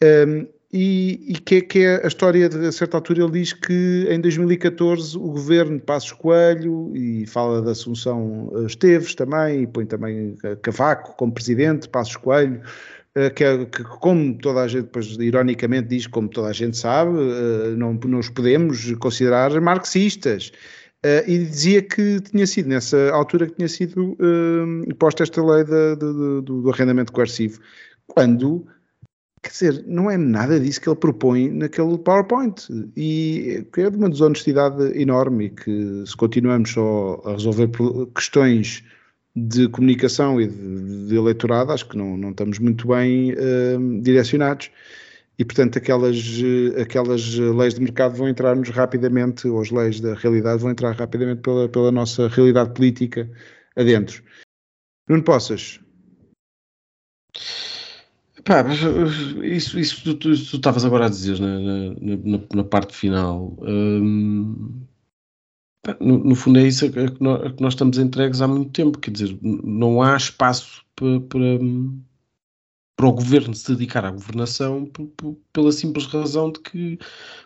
[0.03, 3.55] Um, e, e que, é, que, é, a história de a certa altura ele diz
[3.55, 9.67] que em 2014 o governo de Passos Coelho e fala da Assunção Esteves também e
[9.67, 12.61] põe também Cavaco como presidente, Passos Coelho
[13.15, 16.77] eh, que, é, que, como toda a gente, depois ironicamente diz, como toda a gente
[16.77, 20.53] sabe, eh, não, não os podemos considerar marxistas.
[21.29, 25.65] E dizia que tinha sido, nessa altura, que tinha sido uh, posta esta lei
[26.43, 27.61] do arrendamento coercivo,
[28.09, 28.67] quando
[29.49, 32.69] Quer dizer, não é nada disso que ele propõe naquele PowerPoint.
[32.95, 37.71] E é de uma desonestidade enorme que se continuamos só a resolver
[38.15, 38.85] questões
[39.35, 44.71] de comunicação e de, de eleitorado, acho que não, não estamos muito bem uh, direcionados.
[45.39, 46.19] E, portanto, aquelas,
[46.83, 51.41] aquelas leis de mercado vão entrar-nos rapidamente, ou as leis da realidade vão entrar rapidamente
[51.41, 53.31] pela, pela nossa realidade política
[53.75, 54.23] adentro.
[55.09, 55.81] Nuno Poças,
[58.45, 58.65] Pá,
[59.43, 63.57] isso, isso tu estavas agora a dizer na, na, na parte final.
[63.61, 64.87] Hum,
[66.01, 68.71] no, no, fundo é isso a que, nós, a que, nós, estamos entregues há muito
[68.71, 68.99] tempo.
[68.99, 71.59] Quer dizer, não há espaço para, para,
[72.99, 74.91] para o governo se dedicar à governação
[75.53, 76.99] pela simples razão de que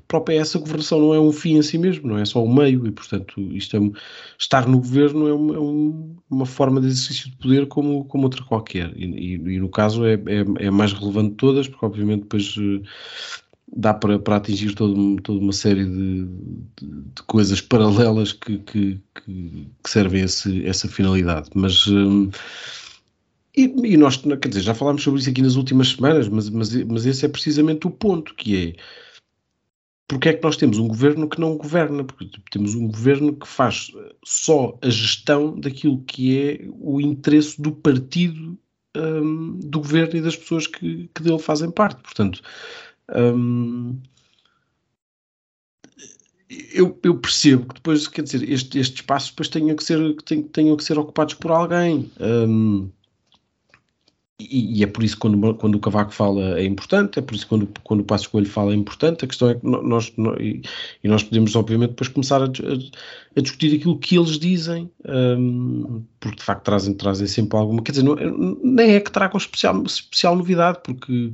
[0.09, 2.43] para o PS a governação não é um fim em si mesmo, não é só
[2.43, 3.81] um meio, e portanto isto é,
[4.39, 5.59] estar no governo é, uma, é
[6.31, 10.07] uma forma de exercício de poder como, como outra qualquer, e, e, e no caso
[10.07, 12.89] é, é, é, mais relevante de todas, porque obviamente depois eh,
[13.77, 16.25] dá para, para atingir todo, toda uma série de,
[16.81, 21.87] de, de coisas paralelas que, que, que, servem esse, essa finalidade, mas...
[21.89, 22.31] Um,
[23.57, 26.75] e, e, nós, quer dizer, já falámos sobre isso aqui nas últimas semanas, mas, mas,
[26.85, 28.83] mas esse é precisamente o ponto, que é
[30.13, 32.05] porque é que nós temos um governo que não governa?
[32.05, 33.91] Porque temos um governo que faz
[34.23, 38.59] só a gestão daquilo que é o interesse do partido
[38.95, 42.03] um, do governo e das pessoas que, que dele fazem parte.
[42.03, 42.43] Portanto,
[43.15, 43.99] um,
[46.75, 49.99] eu, eu, percebo que depois, quer dizer, este, estes espaços depois tenham que ser,
[50.53, 52.11] tenham que ser ocupados por alguém.
[52.21, 52.91] Um,
[54.51, 57.47] e, e, é por isso quando, quando o Cavaco fala é importante, é por isso
[57.47, 59.25] quando, quando o Passo Coelho fala é importante.
[59.25, 60.63] A questão é que nós, nós e,
[61.03, 66.03] e, nós podemos, obviamente, depois começar a, a, a discutir aquilo que eles dizem, um,
[66.21, 67.83] porque de facto trazem, trazem sempre alguma.
[67.83, 68.17] Quer dizer, não,
[68.63, 71.33] nem é que tragam especial, especial novidade, porque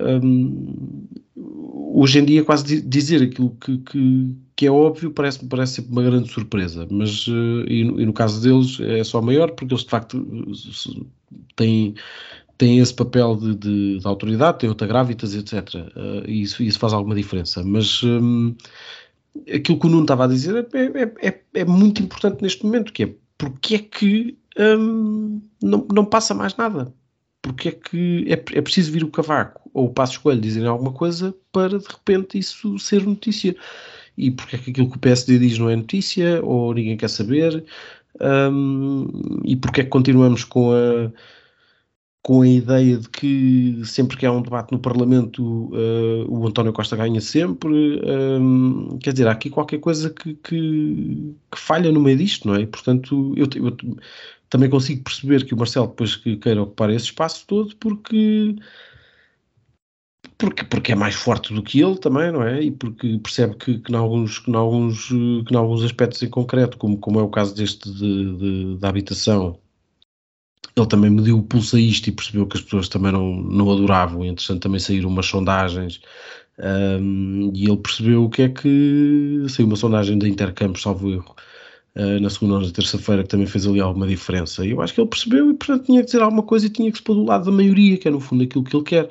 [0.00, 5.92] um, hoje em dia, quase dizer aquilo que, que, que é óbvio parece, parece sempre
[5.92, 9.74] uma grande surpresa, mas uh, e, no, e, no, caso deles é só maior, porque
[9.74, 10.16] eles de facto
[11.56, 11.94] têm,
[12.58, 15.74] têm esse papel de, de, de autoridade, têm outra grávidas, etc.
[15.74, 17.62] Uh, e isso, isso faz alguma diferença.
[17.64, 18.54] Mas um,
[19.52, 22.92] aquilo que o Nuno estava a dizer é, é, é, é, muito importante neste momento,
[22.92, 26.92] que é porque é que um, não, não passa mais nada
[27.42, 30.92] porque é que é, é preciso vir o Cavaco ou o Passo Escolho dizerem alguma
[30.92, 33.56] coisa para de repente isso ser notícia.
[34.16, 37.08] E porque é que aquilo que o PSD diz não é notícia ou ninguém quer
[37.08, 37.64] saber?
[38.20, 41.12] Um, e porque é que continuamos com a
[42.22, 46.72] com a ideia de que sempre que há um debate no Parlamento uh, o António
[46.72, 48.00] Costa ganha sempre.
[48.04, 52.54] Um, quer dizer, há aqui qualquer coisa que, que, que, falha no meio disto, não
[52.54, 52.64] é?
[52.64, 53.76] Portanto, eu, eu,
[54.48, 58.54] também consigo perceber que o Marcelo depois que queira ocupar esse espaço todo porque
[60.42, 62.60] porque, porque é mais forte do que ele também, não é?
[62.60, 66.28] E porque percebe que, que, em, alguns, que, em, alguns, que em alguns aspectos em
[66.28, 69.56] concreto, como, como é o caso deste de, de, da habitação,
[70.76, 73.70] ele também mediu o pulso a isto e percebeu que as pessoas também não, não
[73.70, 74.24] adoravam.
[74.24, 76.00] E, entretanto, também saíram umas sondagens
[76.58, 81.36] um, e ele percebeu o que é que saiu uma sondagem da Intercampos, salvo erro,
[81.94, 84.66] uh, na segunda ou na terça-feira, que também fez ali alguma diferença.
[84.66, 86.90] E eu acho que ele percebeu e, portanto, tinha que dizer alguma coisa e tinha
[86.90, 89.08] que se pôr do lado da maioria, que é no fundo aquilo que ele quer.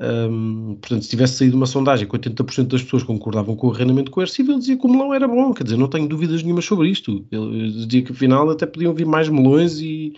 [0.00, 4.10] Um, portanto, se tivesse saído uma sondagem que 80% das pessoas concordavam com o arrendamento
[4.10, 6.88] coercivo, ele dizia que o melão era bom, quer dizer, não tenho dúvidas nenhuma sobre
[6.88, 7.26] isto.
[7.30, 10.14] Ele dizia que afinal até podiam vir mais melões e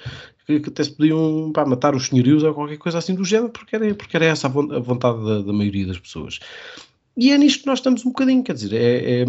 [0.46, 3.50] que, que até se podiam pá, matar os senhorios ou qualquer coisa assim do género,
[3.50, 6.38] porque era, porque era essa a vontade da, da maioria das pessoas.
[7.16, 9.26] E é nisto que nós estamos um bocadinho, quer dizer, é, é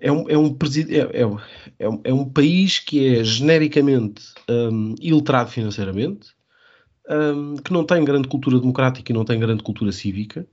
[0.00, 0.56] é um, é, um,
[0.88, 1.20] é,
[1.78, 6.30] é, um, é um país que é genericamente um, iletrado financeiramente,
[7.08, 10.46] um, que não tem grande cultura democrática e não tem grande cultura cívica,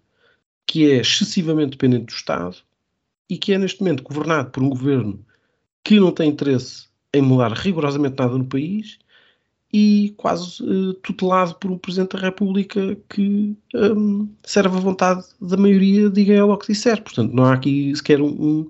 [0.66, 2.58] que é excessivamente dependente do Estado
[3.30, 5.26] e que é neste momento governado por um governo
[5.84, 9.00] que não tem interesse em mudar rigorosamente nada no país
[9.72, 15.58] e quase uh, tutelado por um Presidente da República que um, serve à vontade da
[15.58, 17.02] maioria, diga ela o que disser.
[17.02, 18.70] Portanto, não há aqui sequer um, um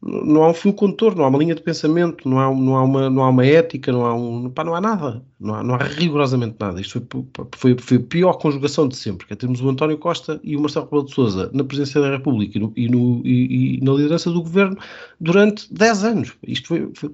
[0.00, 2.84] não há um fio condutor, não há uma linha de pensamento, não há, não há,
[2.84, 5.74] uma, não há uma ética, não há, um, pá, não há nada, não há, não
[5.74, 6.80] há rigorosamente nada.
[6.80, 10.40] Isto foi, foi, foi, a pior conjugação de sempre, que é termos o António Costa
[10.44, 13.78] e o Marcelo Rebelo de Sousa na presidência da República e, no, e, no, e,
[13.78, 14.78] e, na liderança do governo
[15.20, 16.36] durante 10 anos.
[16.46, 17.10] Isto foi, foi,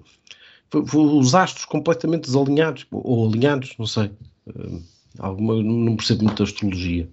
[0.71, 4.11] foi, os astros completamente desalinhados, ou alinhados, não sei.
[4.47, 4.83] Uh,
[5.19, 7.09] alguma, não percebo muito da astrologia.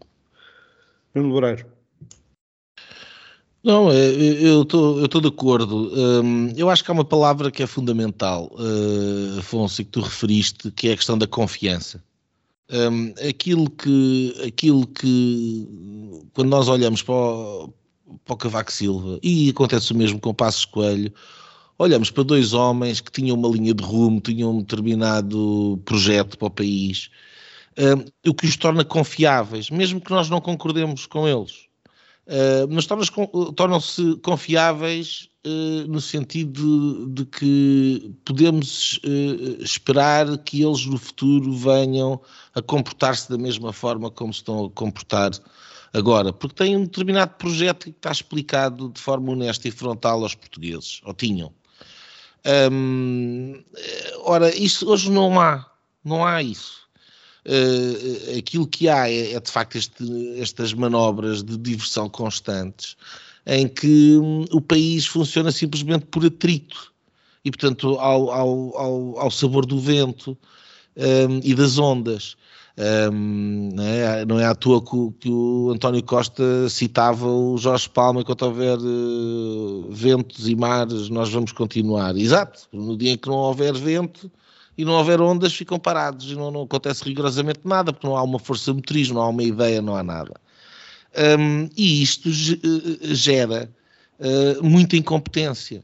[1.15, 1.65] Nuno Loureiro.
[3.63, 5.91] Não, é, eu estou de acordo.
[5.95, 10.01] Hum, eu acho que há uma palavra que é fundamental, uh, Afonso, e que tu
[10.01, 12.03] referiste, que é a questão da confiança.
[12.71, 15.67] Um, aquilo, que, aquilo que,
[16.33, 17.73] quando nós olhamos para o,
[18.25, 21.13] para o Cavaco Silva, e acontece o mesmo com o Passos Coelho,
[21.77, 26.47] olhamos para dois homens que tinham uma linha de rumo, tinham um determinado projeto para
[26.47, 27.09] o país,
[27.77, 31.70] um, o que os torna confiáveis, mesmo que nós não concordemos com eles.
[32.27, 32.85] Uh, mas
[33.55, 41.51] tornam-se confiáveis uh, no sentido de, de que podemos uh, esperar que eles no futuro
[41.51, 42.21] venham
[42.53, 45.31] a comportar-se da mesma forma como estão a comportar
[45.93, 50.35] agora, porque têm um determinado projeto que está explicado de forma honesta e frontal aos
[50.35, 51.51] portugueses, ou tinham.
[52.71, 53.63] Um,
[54.23, 55.69] ora, isso hoje não há,
[56.03, 56.80] não há isso.
[57.43, 62.95] Uh, aquilo que há é, é de facto este, estas manobras de diversão constantes
[63.45, 66.91] em que um, o país funciona simplesmente por atrito
[67.43, 70.37] e, portanto, ao, ao, ao, ao sabor do vento
[70.95, 72.37] um, e das ondas.
[73.11, 77.57] Um, não, é, não, é, à toa que o, que o, António Costa citava o
[77.57, 82.15] Jorge Palma, enquanto houver uh, ventos e mares, nós vamos continuar.
[82.15, 84.31] Exato, no dia em que não houver vento
[84.77, 88.23] e não houver ondas, ficam parados e não, não acontece rigorosamente nada, porque não há
[88.23, 90.33] uma força motriz, não há uma ideia, não há nada.
[91.39, 93.69] Um, e isto eh, gera
[94.19, 95.83] uh, muita incompetência.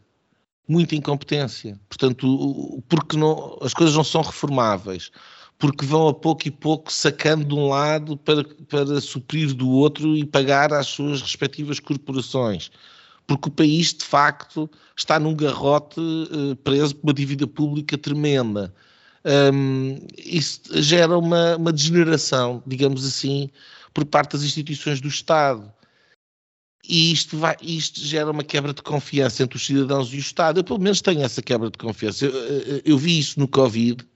[0.67, 1.79] Muita incompetência.
[1.87, 5.11] Portanto, porque não, as coisas não são reformáveis
[5.59, 10.15] porque vão a pouco e pouco sacando de um lado para, para suprir do outro
[10.15, 12.71] e pagar às suas respectivas corporações.
[13.27, 18.73] Porque o país, de facto, está num garrote uh, preso por uma dívida pública tremenda.
[19.53, 23.49] Um, isso gera uma, uma degeneração, digamos assim,
[23.93, 25.69] por parte das instituições do Estado.
[26.87, 30.61] E isto, vai, isto gera uma quebra de confiança entre os cidadãos e o Estado.
[30.61, 32.25] Eu, pelo menos, tenho essa quebra de confiança.
[32.25, 34.07] Eu, eu, eu vi isso no Covid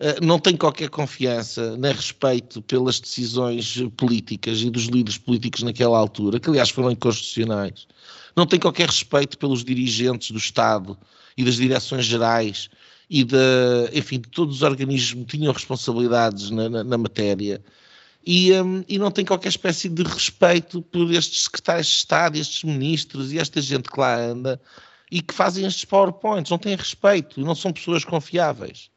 [0.00, 5.98] eh, não tem qualquer confiança nem respeito pelas decisões políticas e dos líderes políticos naquela
[5.98, 7.86] altura, que aliás foram inconstitucionais.
[8.36, 10.98] Não tem qualquer respeito pelos dirigentes do Estado
[11.36, 12.68] e das direções gerais
[13.08, 13.36] e de,
[13.92, 17.62] enfim, de todos os organismos que tinham responsabilidades na, na, na matéria.
[18.26, 22.64] E, um, e, não tem qualquer espécie de respeito por estes secretários de Estado, estes
[22.64, 24.60] ministros e esta gente que lá anda
[25.10, 26.50] e que fazem estes PowerPoints.
[26.50, 28.90] Não têm respeito não são pessoas confiáveis.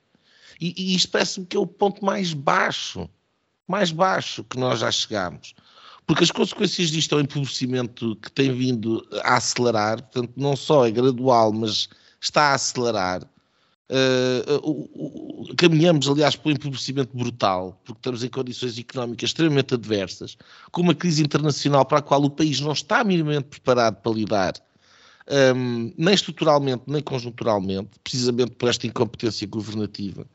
[0.60, 3.10] E, e isto parece-me que é o ponto mais baixo,
[3.68, 5.54] mais baixo que nós já chegámos.
[6.08, 10.88] Porque as consequências disto é um empobrecimento que tem vindo a acelerar, portanto, não só
[10.88, 11.90] é gradual, mas
[12.22, 13.24] está a acelerar.
[13.90, 19.74] Uh, uh, uh, caminhamos, aliás, para um empobrecimento brutal, porque estamos em condições económicas extremamente
[19.74, 20.38] adversas,
[20.72, 24.54] com uma crise internacional para a qual o país não está minimamente preparado para lidar,
[25.56, 30.26] um, nem estruturalmente, nem conjunturalmente, precisamente por esta incompetência governativa.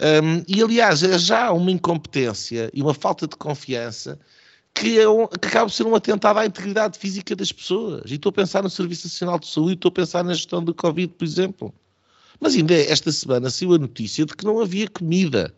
[0.00, 4.18] Um, e, aliás, é já uma incompetência e uma falta de confiança
[4.74, 8.10] que, é um, que acaba ser um atentado à integridade física das pessoas.
[8.10, 10.74] E estou a pensar no Serviço Nacional de Saúde, estou a pensar na gestão do
[10.74, 11.74] Covid, por exemplo.
[12.40, 15.54] Mas ainda esta semana saiu a notícia de que não havia comida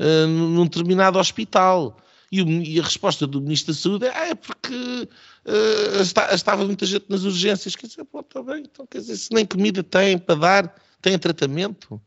[0.00, 1.96] uh, num determinado hospital.
[2.32, 6.32] E, o, e, a resposta do Ministro da Saúde é, ah, é porque uh, está,
[6.32, 7.74] estava muita gente nas urgências.
[7.74, 11.18] Quer dizer, pô, está bem, então quer dizer, se nem comida tem para dar, tem
[11.18, 12.00] tratamento.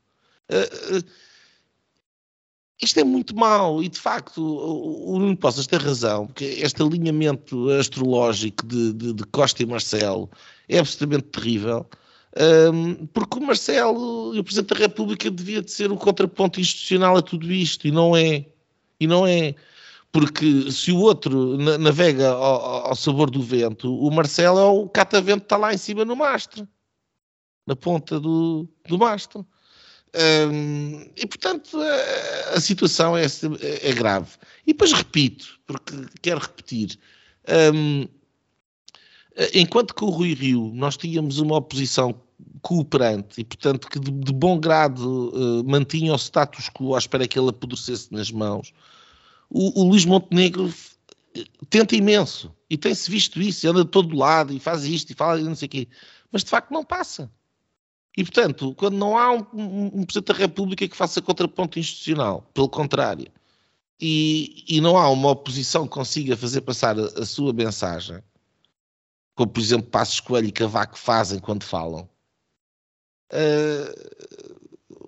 [0.49, 1.03] Uh,
[2.81, 7.69] isto é muito mau e, de facto, o Nuno Poças tem razão, porque este alinhamento
[7.69, 10.29] astrológico de, de, de Costa e Marcelo
[10.67, 11.87] é absolutamente terrível,
[12.73, 17.15] um, porque o Marcelo e o Presidente da República devia de ser o contraponto institucional
[17.15, 18.45] a tudo isto, e não é.
[18.99, 19.53] E não é.
[20.11, 25.41] Porque se o outro navega ao, ao sabor do vento, o Marcelo é o catavento
[25.41, 26.67] que está lá em cima no mastro,
[27.67, 29.45] na ponta do, do mastro.
[31.15, 33.25] E portanto a, a situação é,
[33.81, 34.31] é, grave.
[34.65, 36.99] E depois repito, porque quero repetir.
[39.53, 42.21] Enquanto que o Rui Rio nós tínhamos uma oposição
[42.61, 47.27] cooperante e, portanto, que de, de bom grado uh, mantinha o status quo à espera
[47.27, 48.73] que ele apodrecesse nas mãos,
[49.49, 50.73] o, o Luís Montenegro
[51.69, 55.39] tenta imenso e tem-se visto isso, anda de todo lado e faz isto e fala
[55.39, 55.87] e não sei o quê,
[56.31, 57.29] mas de facto não passa.
[58.15, 62.69] E, portanto, quando não há um, um, Presidente da República que faça contraponto institucional, pelo
[62.69, 63.27] contrário,
[63.99, 68.21] e, e não há uma oposição que consiga fazer passar a, a sua mensagem,
[69.35, 72.07] como, por exemplo, Passos Coelho e Cavaco fazem quando falam,
[73.31, 74.13] uh,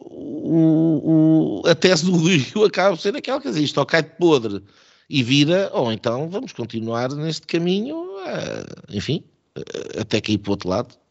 [0.10, 4.02] o, o, a tese do Rio acaba por ser aquela, quer dizer, isto ou cai
[4.02, 4.64] de podre
[5.08, 9.24] e vira, ou então vamos continuar neste caminho, uh, enfim,
[9.58, 11.05] uh, até cair para o outro lado.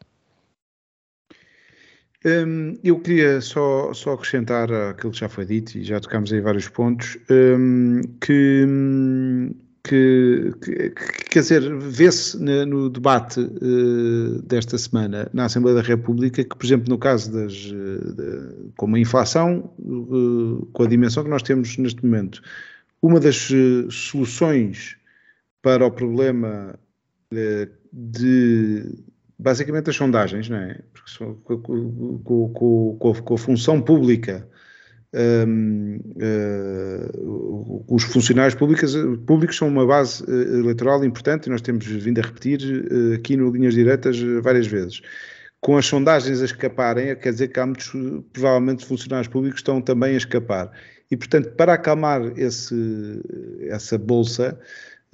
[2.25, 6.41] Um, eu queria só, só acrescentar aquilo que já foi dito e já tocámos aí
[6.41, 8.65] vários pontos, um, que,
[9.83, 10.89] que, que,
[11.29, 16.89] quer dizer, vê-se no debate uh, desta semana na Assembleia da República que, por exemplo,
[16.89, 21.77] no caso das, uh, de, como a inflação, uh, com a dimensão que nós temos
[21.77, 22.41] neste momento,
[23.03, 23.49] uma das
[23.91, 24.97] soluções
[25.61, 26.73] para o problema
[27.93, 29.05] de
[29.37, 30.79] basicamente as sondagens, não é?
[31.17, 32.19] Com, com,
[32.99, 34.47] com, com, a função pública,
[35.47, 38.93] um, uh, os funcionários públicos,
[39.25, 43.37] públicos são uma base uh, eleitoral importante e nós temos vindo a repetir uh, aqui
[43.37, 45.01] no Linhas Diretas várias vezes.
[45.61, 47.91] Com as sondagens a escaparem, quer dizer que há muitos,
[48.31, 50.71] provavelmente, funcionários públicos estão também a escapar.
[51.09, 52.75] E, portanto, para acalmar esse,
[53.69, 54.59] essa bolsa,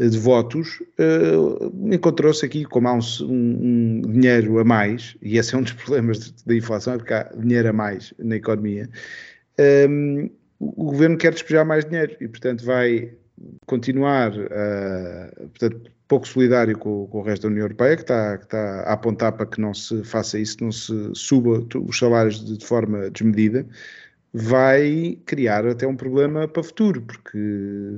[0.09, 5.57] de votos, uh, encontrou-se aqui, como há um, um, dinheiro a mais, e esse é
[5.57, 8.89] um dos problemas da inflação, é porque há dinheiro a mais na economia,
[9.59, 10.29] um, ehm,
[10.59, 13.11] o governo quer despejar mais dinheiro e, portanto, vai
[13.65, 18.43] continuar uh, portanto, pouco solidário com, com, o resto da União Europeia, que está, que
[18.43, 22.57] está, a apontar para que não se faça isso, não se suba os salários de,
[22.57, 23.65] de forma desmedida
[24.33, 27.37] vai criar até um problema para o futuro, porque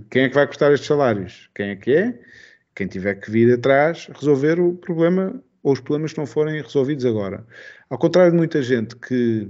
[0.10, 1.50] quem é que vai cortar estes salários?
[1.54, 2.20] Quem é que é?
[2.76, 7.06] Quem tiver que vir atrás resolver o problema ou os problemas que não forem resolvidos
[7.06, 7.46] agora.
[7.90, 9.50] Ao contrário de muita gente que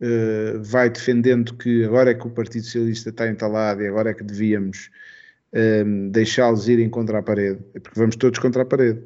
[0.00, 4.14] uh, vai defendendo que agora é que o Partido Socialista está entalado e agora é
[4.14, 4.90] que devíamos
[5.52, 9.02] um, eh, deixá-los irem contra a parede, é porque vamos todos contra a parede.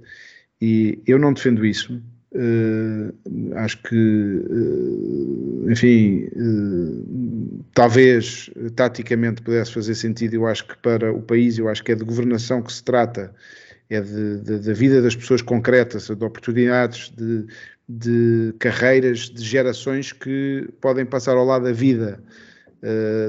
[0.60, 2.02] E eu não defendo isso.
[2.30, 3.10] Uh,
[3.54, 10.34] acho que, uh, enfim, uh, talvez taticamente pudesse fazer sentido.
[10.34, 13.34] Eu acho que para o país, eu acho que é de governação que se trata,
[13.88, 17.46] é da vida das pessoas concretas, de oportunidades, de,
[17.88, 22.22] de, carreiras, de gerações que podem passar ao lado da vida,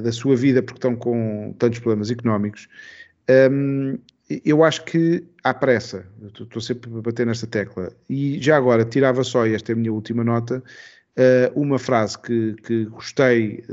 [0.04, 2.68] da sua vida, porque estão com tantos problemas económicos.
[3.50, 3.97] Um,
[4.45, 6.05] eu acho que há pressa,
[6.39, 7.91] estou sempre a bater nesta tecla.
[8.07, 10.63] E já agora, tirava só, e esta é a minha última nota,
[11.15, 13.63] eh, uma frase que, que gostei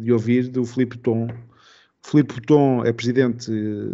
[0.00, 1.28] de, ouvir do Filipe Tom.
[2.02, 3.52] Filipe Tom é presidente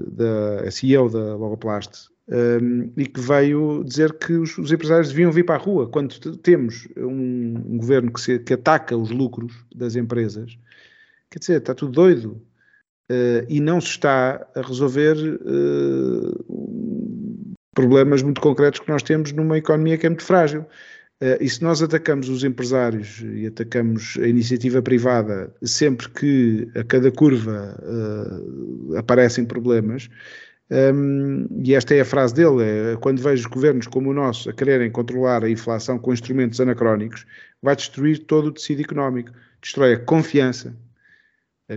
[0.09, 5.33] da é CEO da Logoplast ehm, e que veio dizer que os, os, empresários deviam
[5.33, 5.89] vir para a rua.
[5.89, 10.57] Quando temos um, um governo que, se, que ataca os lucros das empresas,
[11.31, 12.41] quer dizer, está tudo doido
[13.11, 16.45] uh, e não se está a resolver uh,
[17.75, 20.63] problemas muito concretos que nós temos numa economia que é muito frágil.
[21.23, 26.85] Uh, e se nós atacamos os empresários e atacamos a iniciativa privada sempre que a
[26.85, 27.77] cada curva
[28.97, 30.09] aparecem problemas,
[30.71, 34.53] um, e esta é a frase dele: é, quando vejo governos como o nosso a
[34.53, 37.27] quererem controlar a inflação com instrumentos anacrónicos,
[37.63, 39.31] vai destruir todo o tecido económico,
[39.61, 40.75] destrói a confiança,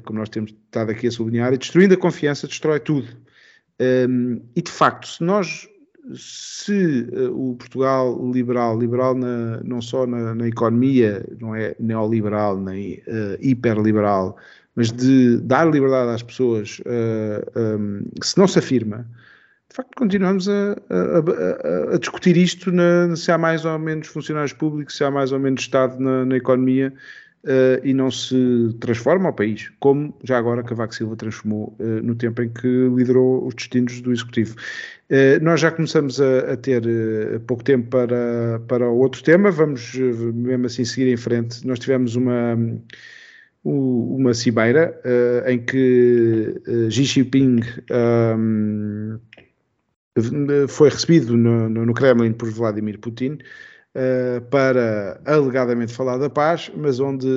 [0.03, 3.07] como nós temos estado aqui a sublinhar, e destruindo a confiança destrói tudo.
[3.79, 5.67] Um, e de facto, se nós,
[6.15, 12.59] se uh, o Portugal liberal, liberal na, não só na, na, economia, não é neoliberal
[12.59, 14.35] nem uh, hiperliberal,
[14.75, 19.07] mas de dar liberdade às pessoas, uh, um, se não se afirma,
[19.69, 24.07] de facto continuamos a, a, a, a discutir isto, na, se há mais ou menos
[24.07, 26.93] funcionários públicos, se há mais ou menos Estado na, na economia,
[27.47, 32.13] uh, e não se transforma o país, como já agora Cavaco Silva transformou uh, no
[32.13, 34.55] tempo em que liderou os destinos do Executivo.
[35.09, 36.83] Uh, nós já começamos a, a ter
[37.47, 41.65] pouco tempo para, para outro tema, vamos mesmo assim seguir em frente.
[41.65, 42.57] Nós tivemos uma
[43.67, 47.59] uma cimeira uh, em que uh, Xi Jinping
[47.91, 49.19] um,
[50.67, 53.37] foi recebido no, no, Kremlin por Vladimir Putin
[53.97, 57.27] uh, para alegadamente falar da paz, mas onde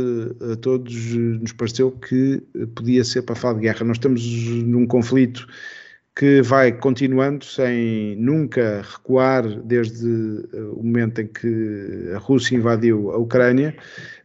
[0.52, 2.42] a todos nos pareceu que
[2.76, 3.84] podia ser para falar de guerra.
[3.84, 4.22] Nós estamos
[4.64, 5.46] num conflito
[6.14, 10.06] que vai continuando sem nunca recuar desde
[10.74, 13.74] o momento em que a Rússia invadiu a Ucrânia.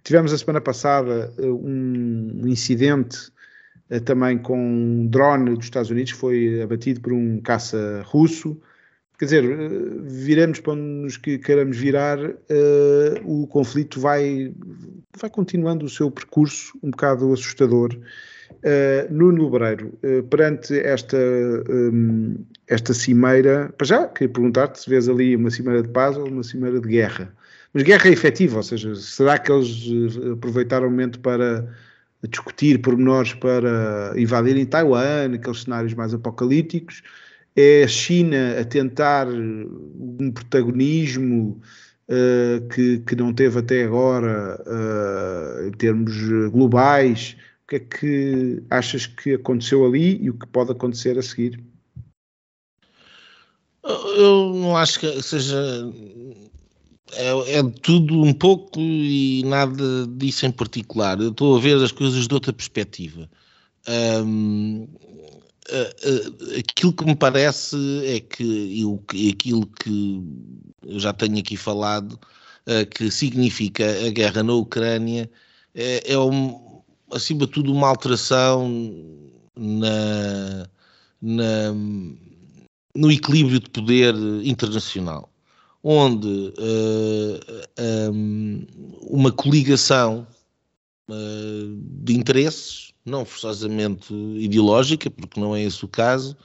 [0.04, 3.32] Tivemos a semana passada eh, um incidente
[3.90, 8.60] eh, também com um drone dos Estados Unidos, foi abatido por um caça russo.
[9.18, 9.70] Quer dizer, eh,
[10.04, 12.34] viremos para onde nos queiramos virar, uh,
[13.24, 14.54] o conflito vai,
[15.18, 17.98] vai continuando o seu percurso um bocado assustador.
[18.56, 22.36] Uh, Nuno uh, perante esta, um,
[22.68, 26.44] esta cimeira, para já, queria perguntar-te se vês ali uma cimeira de paz ou uma
[26.44, 27.34] cimeira de guerra.
[27.74, 29.86] Mas guerra efetiva, ou seja, será que eles
[30.34, 31.66] aproveitaram o momento para
[32.30, 37.02] discutir pormenores para invadirem Taiwan, aqueles cenários mais apocalípticos?
[37.56, 41.62] É a China a tentar um protagonismo
[42.10, 46.14] uh, que, que não teve até agora uh, em termos
[46.52, 47.38] globais?
[47.64, 51.64] O que é que achas que aconteceu ali e o que pode acontecer a seguir?
[53.84, 55.58] Eu não acho que seja.
[57.14, 61.20] É, é, tudo um pouco e nada disso em particular.
[61.20, 63.30] Eu estou a ver as coisas de outra perspectiva.
[63.88, 64.88] Um,
[66.58, 70.22] aquilo que me parece é que eu, aquilo que
[70.86, 72.20] eu já tenho aqui falado,
[72.92, 75.30] que significa a guerra na Ucrânia,
[75.74, 78.70] é, é um, acima de tudo uma alteração
[79.56, 80.68] na,
[81.22, 81.74] na
[82.96, 85.30] no equilíbrio de poder internacional,
[85.84, 87.40] onde uh,
[87.78, 88.66] eh, um,
[89.02, 90.26] uma coligação
[91.10, 96.36] uh, de interesses, não forçosamente ideológica, porque não é esse o caso,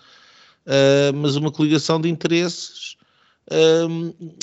[0.67, 2.97] uh, mas uma coligação de interesses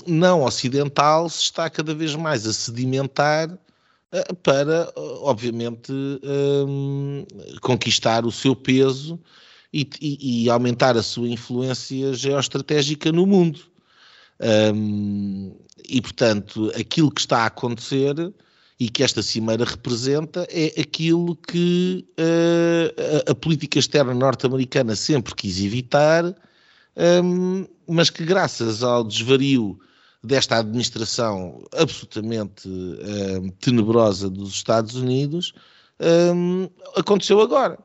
[0.05, 3.57] não ocidental se está cada vez mais a sedimentar
[4.43, 4.91] para,
[5.21, 5.93] obviamente,
[7.61, 9.17] conquistar o seu peso
[9.71, 13.61] e, e, e aumentar a sua influência geoestratégica no mundo.
[15.87, 18.13] E, portanto, aquilo que está a acontecer
[18.79, 25.33] e que esta cimeira representa é aquilo que uh, a, a, política externa norte-americana sempre
[25.33, 26.25] quis evitar,
[27.23, 29.79] um, mas que, graças ao desvario
[30.23, 35.53] desta administração absolutamente um, tenebrosa dos Estados Unidos,
[36.95, 37.77] aconteceu agora.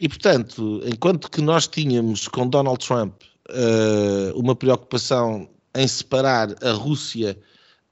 [0.00, 6.72] E, portanto, enquanto que nós tínhamos com Donald Trump uh, uma preocupação em separar a
[6.72, 7.38] Rússia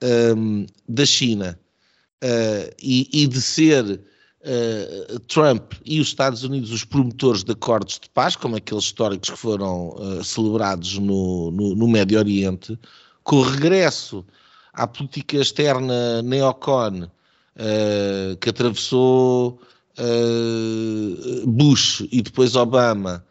[0.03, 1.59] um, ehm, da China
[2.23, 7.99] uh, e, e, de ser uh, Trump e os Estados Unidos os promotores de acordos
[7.99, 12.79] de paz, como aqueles históricos que foram celebrados no, no, no Médio Oriente,
[13.23, 14.25] com o regresso
[14.73, 17.09] à política externa neocon
[18.41, 19.61] que atravessou
[19.99, 23.25] uh, Bush e depois Obama,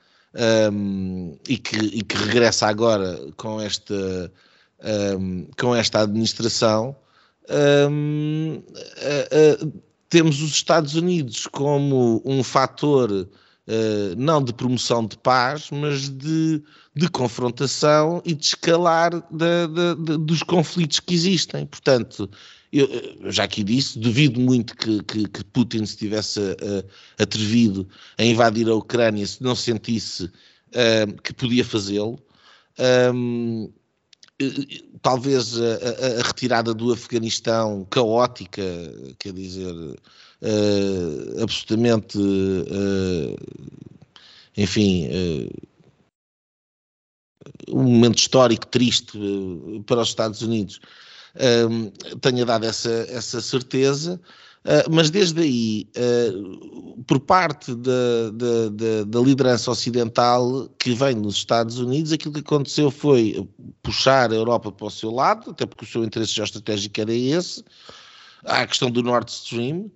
[0.71, 4.31] um, e, que, e, que, regressa agora com esta,
[5.17, 6.95] um, com esta administração,
[7.89, 13.29] um, uh, uh, temos os Estados Unidos como um fator
[14.17, 16.59] não de promoção de paz, mas de,
[16.95, 21.67] de confrontação e de escalar de, de, dos conflitos que existem.
[21.67, 22.27] Portanto,
[22.71, 22.87] eu,
[23.31, 26.85] já aqui disse, duvido muito que, que, que Putin se tivesse uh,
[27.17, 27.87] atrevido
[28.17, 32.19] a invadir a Ucrânia se não sentisse uh, que podia fazê-lo.
[33.13, 33.71] Um,
[35.01, 38.63] talvez a, a, retirada do Afeganistão caótica,
[39.17, 43.35] quer dizer, uh, absolutamente, uh,
[44.55, 45.69] enfim, uh,
[47.69, 49.17] um momento histórico triste
[49.85, 50.79] para os Estados Unidos,
[52.21, 54.19] tenha dado essa, essa certeza.
[54.69, 61.15] Uh, mas desde aí, uh, por parte da, da, da, da, liderança ocidental que vem
[61.15, 63.49] nos Estados Unidos, aquilo que aconteceu foi
[63.81, 67.63] puxar a Europa para o seu lado, até porque o seu interesse geoestratégico era esse.
[68.45, 69.89] Há a questão do Nord Stream,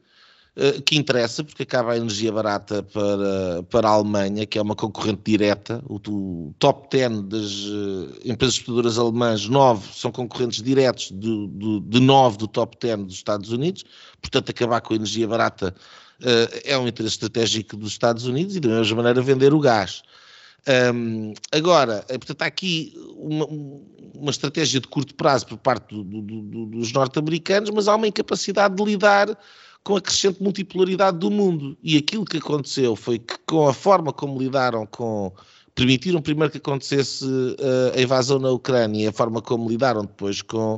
[0.85, 5.21] que interessa, porque acaba a energia barata para, para a Alemanha, que é uma concorrente
[5.25, 5.83] direta.
[5.87, 11.79] O, o top 10 das uh, empresas exportadoras alemãs, 9 são concorrentes diretos de, de,
[11.79, 13.83] de 9 do top 10 dos Estados Unidos.
[14.21, 15.73] Portanto, acabar com a energia barata
[16.21, 20.03] uh, é um interesse estratégico dos Estados Unidos e, da mesma maneira, vender o gás.
[20.95, 26.21] Um, agora, portanto, há aqui uma, uma, estratégia de curto prazo por parte do, do,
[26.21, 29.37] do, dos norte-americanos, mas há uma incapacidade de lidar
[29.83, 31.77] com a crescente multipolaridade do mundo.
[31.83, 35.31] E aquilo que aconteceu foi que, com a forma como lidaram com.
[35.75, 40.41] permitiram primeiro que acontecesse uh, a invasão na Ucrânia e a forma como lidaram depois
[40.41, 40.75] com.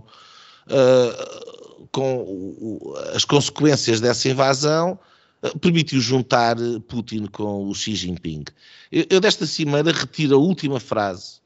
[0.67, 1.45] Uh,
[1.91, 4.99] com as consequências dessa invasão,
[5.43, 8.43] uh, permitiu juntar Putin com o Xi Jinping.
[8.91, 11.45] Eu, eu desta cimeira retiro a última frase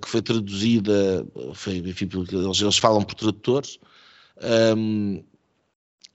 [0.00, 3.78] que foi traduzida, foi, enfim, eles, eles falam por tradutores,
[4.74, 5.22] um,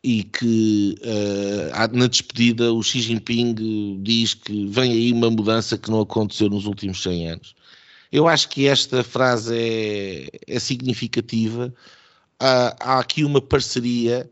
[0.08, 5.91] e que uh, na despedida o Xi Jinping diz que vem aí uma mudança que
[5.91, 7.55] não aconteceu nos últimos 100 anos.
[8.10, 11.74] Eu acho que esta frase é, é significativa.
[12.41, 14.32] Uh, há aqui uma parceria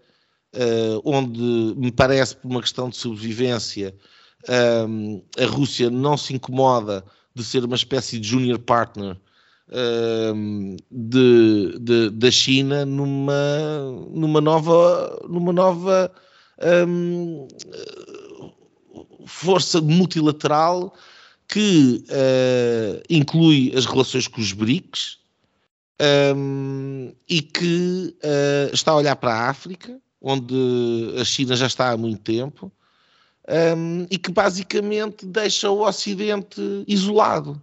[0.54, 1.42] uh, onde
[1.76, 3.94] me parece, por uma questão de sobrevivência,
[4.48, 7.04] a Rússia não se incomoda
[7.34, 9.18] de ser uma espécie de junior partner
[10.92, 13.34] de, de, da China numa,
[14.12, 16.12] numa nova, numa nova
[16.88, 17.48] um,
[19.26, 20.94] força multilateral
[21.48, 25.20] que uh, inclui as relações com os BRICS,
[26.36, 30.56] um, e que uh, está a olhar para a África, onde
[31.20, 32.72] a China já está há muito tempo,
[33.78, 37.62] um, e que basicamente deixa o Ocidente isolado.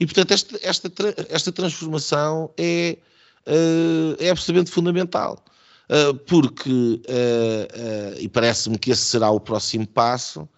[0.00, 0.92] E, portanto, esta, esta,
[1.28, 2.98] esta transformação é,
[3.46, 5.44] uh, é absolutamente fundamental.
[5.88, 10.48] Uh, porque, uh, e parece-me que esse será o próximo passo,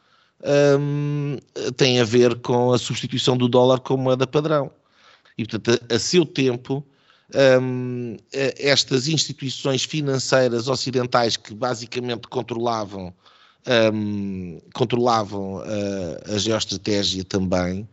[0.78, 1.36] um,
[1.76, 4.70] tem a ver com a substituição do dólar como moeda padrão.
[5.36, 6.86] E, portanto, a, a seu tempo,
[7.60, 13.12] um, estas instituições financeiras ocidentais que basicamente controlavam,
[13.92, 17.88] um, controlavam a, a geoestratégia também,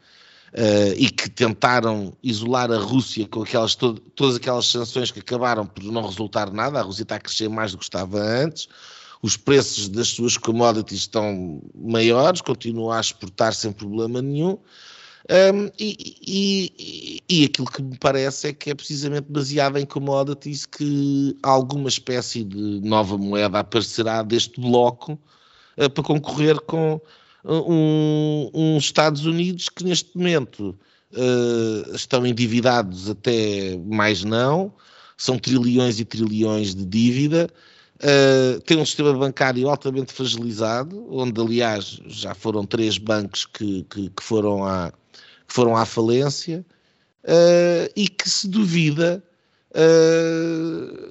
[0.53, 5.65] Uh, e que tentaram isolar a Rússia com aquelas, todo, todas aquelas sanções que acabaram
[5.65, 6.79] por não resultar nada.
[6.79, 8.67] A Rússia está a crescer mais do que estava antes,
[9.23, 14.59] os preços das suas commodities estão maiores, continuam a exportar sem problema nenhum.
[15.29, 20.65] Um, e, e, e, aquilo que me parece é que é precisamente baseado em commodities
[20.65, 25.13] que alguma espécie de nova moeda aparecerá deste bloco
[25.77, 26.99] uh, para concorrer com
[27.45, 30.77] um, um, Estados Unidos que neste momento
[31.13, 34.73] uh, estão endividados até mais não,
[35.17, 37.49] são trilhões e trilhões de dívida,
[37.97, 44.09] uh, tem um sistema bancário altamente fragilizado, onde aliás já foram três bancos que, que,
[44.09, 44.91] que foram, à,
[45.47, 46.65] que foram à falência,
[47.25, 49.23] uh, e que se duvida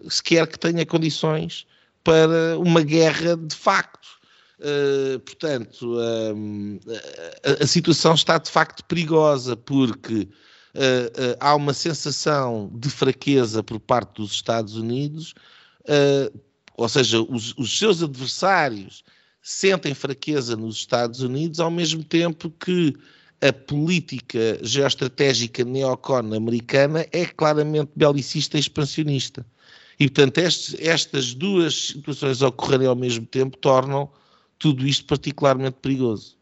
[0.09, 1.67] sequer que tenha condições
[2.05, 4.22] para uma guerra de facto.
[4.63, 6.79] Uh, portanto, um,
[7.43, 13.61] a, a, situação está de facto perigosa porque uh, uh, há uma sensação de fraqueza
[13.61, 15.35] por parte dos Estados Unidos,
[16.77, 19.03] ou seja, os, os, seus adversários
[19.43, 22.95] sentem fraqueza nos Estados Unidos, ao mesmo tempo que
[23.41, 29.45] a política geoestratégica neocon americana é claramente belicista e expansionista.
[29.99, 34.09] E, portanto, estas duas situações ocorrerem ao mesmo tempo tornam
[34.63, 36.37] tudo isto particularmente perigoso.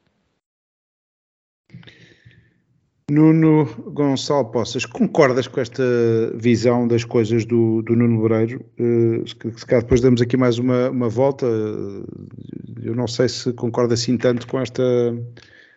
[3.11, 5.83] Nuno Gonçalo Poças, concordas com esta
[6.35, 8.65] visão das coisas do, do Nuno Moreiro?
[8.79, 11.47] Uh, se, se calhar depois damos aqui mais uma, uma volta.
[12.83, 14.83] Eu não sei se concorda assim tanto com esta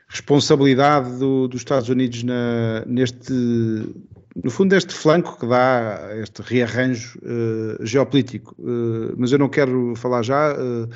[0.10, 3.34] responsabilidade do, dos Estados Unidos na, neste,
[4.44, 8.54] no fundo, este flanco que dá este rearranjo uh, geopolítico.
[8.60, 10.54] Uh, mas eu não quero falar já.
[10.54, 10.90] Uh,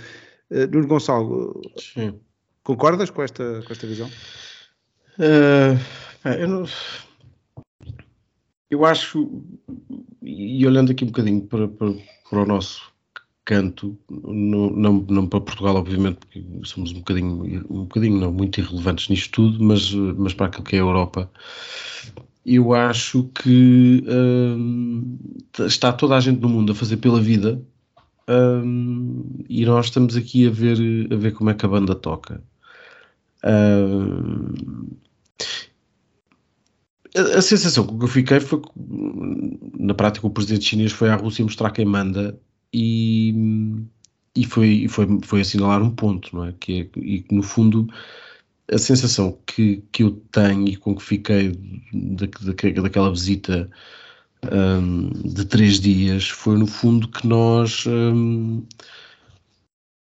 [0.49, 2.19] Uh, Nuno Gonçalo, Sim.
[2.63, 4.09] concordas com esta, com esta visão?
[5.19, 5.77] Uh,
[6.39, 6.65] eu, não,
[8.69, 9.43] eu acho,
[10.21, 11.93] e olhando aqui um bocadinho para, para,
[12.29, 12.91] para o nosso
[13.45, 18.59] canto, não, não, não, para Portugal, obviamente, porque somos um bocadinho, um bocadinho não, muito
[18.59, 21.31] irrelevantes nisto tudo, mas, mas para aquilo que é a Europa,
[22.45, 27.61] eu acho que uh, está toda a gente no mundo a fazer pela vida
[28.29, 30.77] um, e nós estamos aqui a ver,
[31.11, 32.43] a ver como é que a banda toca.
[33.43, 34.87] Um,
[37.15, 38.69] a, a, sensação com que eu fiquei foi que,
[39.79, 42.37] na prática, o presidente chinês foi à Rússia mostrar quem manda
[42.73, 43.33] e,
[44.35, 46.53] e, foi, e foi, foi assinalar um ponto, não é?
[46.59, 47.87] Que é, e no fundo,
[48.71, 51.51] a sensação que, que eu tenho e com que fiquei
[51.93, 53.69] da, da, daquela visita
[54.51, 58.63] um, de três dias foi no fundo que nós um,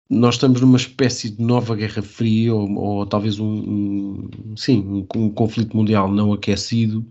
[0.09, 5.07] nós estamos numa espécie de nova guerra fria ou, ou talvez um, um sim um,
[5.15, 7.05] um, conflito mundial não aquecido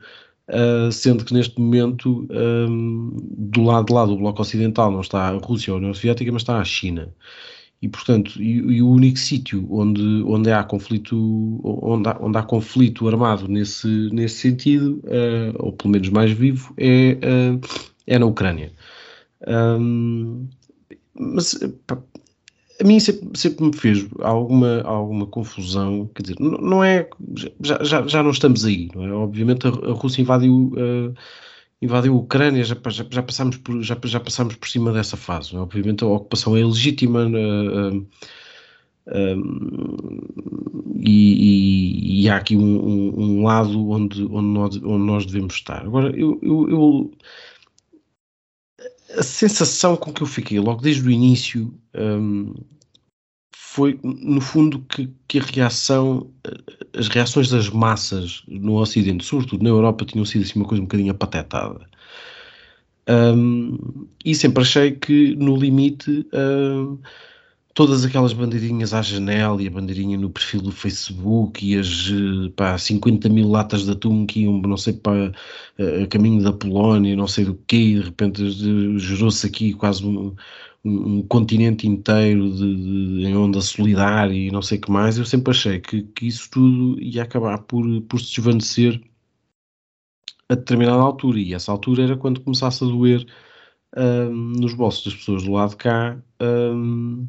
[0.51, 5.39] uh, sendo que neste momento do lado de lá do bloco ocidental não está a
[5.39, 7.13] Rússia ou a União Soviética mas está a China
[7.81, 12.43] e portanto e, e o único sítio onde onde há conflito onde há, onde há
[12.43, 17.61] conflito armado nesse nesse sentido uh, ou pelo menos mais vivo é uh,
[18.07, 18.73] é na Ucrânia
[19.47, 20.49] um,
[21.15, 21.99] mas pá,
[22.81, 27.09] a mim sempre, sempre, me fez alguma, alguma confusão, quer dizer, não, não é,
[27.61, 29.13] já, já, já não estamos aí, não é?
[29.13, 31.15] Obviamente a, a Rússia invadiu uh,
[31.81, 35.55] invadiu a Ucrânia, já, já, já, passamos por, já, já passamos por cima dessa fase.
[35.55, 35.59] É?
[35.59, 37.99] Obviamente a ocupação é legítima uh,
[39.07, 39.39] uh,
[40.97, 45.55] e, e, e, há aqui um, um, um, lado onde, onde, nós, onde nós devemos
[45.55, 45.83] estar.
[45.85, 47.11] Agora, eu, eu, eu,
[49.17, 52.55] a sensação com que eu fiquei logo desde o início um,
[53.79, 56.29] foi, no fundo, que, que, a reação,
[56.93, 60.87] as reações das massas no Ocidente, sobretudo na Europa, tinham sido assim uma coisa um
[60.87, 61.87] bocadinho apatetada.
[63.09, 63.79] Um,
[64.25, 66.99] e sempre achei que, no limite, um,
[67.73, 72.11] todas aquelas bandeirinhas à janela e a bandeirinha no perfil do Facebook e as
[72.57, 75.33] pá, 50 mil latas de atum que iam, não sei, para
[76.03, 78.51] a caminho da Polónia, não sei do quê, e de repente
[78.99, 80.35] gerou-se aqui quase um,
[80.85, 85.19] um, continente inteiro de, de, em onda solidária e não sei o que mais.
[85.19, 89.01] Eu sempre achei que, que isso tudo ia acabar por, por se desvanecer
[90.49, 93.27] a determinada altura, e essa altura era quando começasse a doer
[93.97, 96.19] um, nos bolsos das pessoas do lado de cá.
[96.41, 97.29] Um,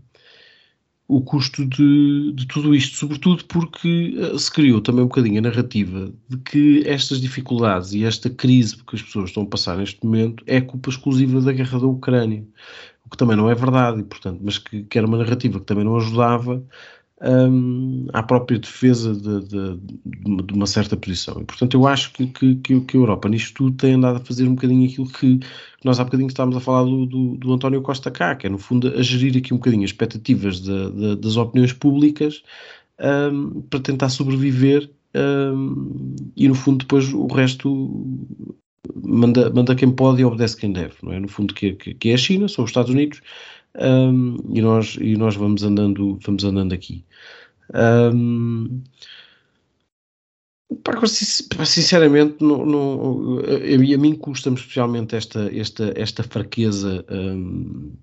[1.10, 5.42] o custo de, de, tudo isto, sobretudo porque eh, se criou também um bocadinho a
[5.42, 10.06] narrativa de que estas dificuldades e esta crise que as pessoas estão a passar neste
[10.06, 12.46] momento é culpa exclusiva da guerra da Ucrânia,
[13.10, 15.84] que também não é verdade, e, portanto, mas que, que era uma narrativa que também
[15.84, 16.64] não ajudava
[17.22, 21.42] um, à própria defesa de, de, de, uma certa posição.
[21.42, 24.48] E, portanto, eu acho que, que, que, a Europa nisto tudo tem andado a fazer
[24.48, 25.40] um bocadinho aquilo que
[25.84, 28.58] nós há bocadinho estávamos a falar do, do, do António Costa cá, que é, no
[28.58, 32.42] fundo, a gerir aqui um bocadinho as expectativas de, das opiniões públicas
[33.00, 38.08] um, para tentar sobreviver um, e, no fundo, depois o resto
[39.04, 41.20] manda, manda quem pode e obedece quem deve, não é?
[41.20, 43.22] No fundo, que, que, que é a China, são os Estados Unidos,
[43.76, 47.06] um, e, nós, e nós vamos andando, vamos andando aqui.
[47.74, 48.82] Um,
[51.66, 57.06] sinceramente, não, não, a, a mim custa-me especialmente esta, esta, esta fraqueza.
[57.10, 57.94] Um,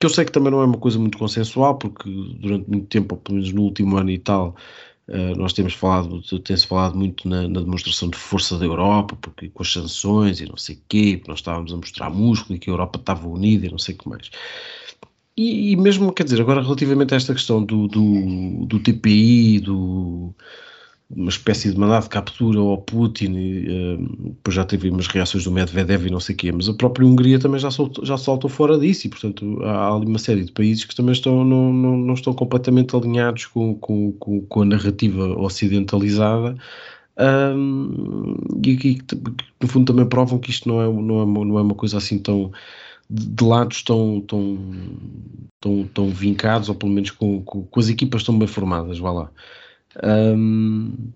[0.00, 2.08] que eu sei que também não é uma coisa muito consensual, porque
[2.40, 4.56] durante muito tempo, ou pelo menos no último ano e tal,
[5.10, 9.48] uh, nós temos falado, tem-se falado muito na, na, demonstração de força da Europa, porque
[9.48, 12.58] com as sanções e não sei o quê, porque nós estávamos a mostrar músculo e
[12.58, 14.30] que a Europa estava unida e não sei o que mais.
[15.36, 20.34] E, e, mesmo, quer dizer, agora relativamente a esta questão do, do, do TPI, do,
[21.10, 25.44] uma espécie de mandado de captura ao Putin, e, uh, depois já teve umas reações
[25.44, 28.16] do Medvedev e não sei o quê, mas a própria Hungria também já, soltou, já
[28.16, 31.72] saltou fora disso e, portanto, há ali uma série de países que também estão, não,
[31.72, 36.56] não, não estão completamente alinhados com, com, com, com a narrativa ocidentalizada
[37.18, 38.98] um, e que,
[39.60, 42.18] no fundo, também provam que isto não é, não é, não é uma coisa assim
[42.18, 42.52] tão
[43.10, 44.58] de lados tão, tão,
[45.60, 49.10] tão, tão vincados, ou pelo menos com, com, com as equipas tão bem formadas, vá
[49.10, 49.30] lá.
[50.02, 51.12] Um,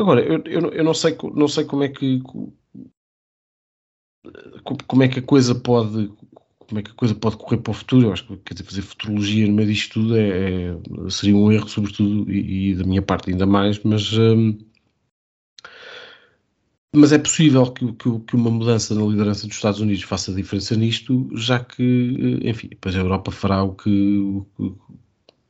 [0.00, 2.22] agora, eu, eu, eu, não, sei, não sei como é que
[4.86, 6.10] como é que a coisa pode
[6.66, 8.64] como é que a coisa pode correr para o futuro, eu acho que quer dizer,
[8.64, 12.84] fazer futurologia no meio disto tudo é, é seria um erro, sobretudo, e, e, da
[12.84, 14.10] minha parte ainda mais, mas
[16.94, 20.74] mas é possível que, que, que, uma mudança na liderança dos Estados Unidos faça diferença
[20.74, 24.42] nisto, já que, enfim, depois a Europa fará o que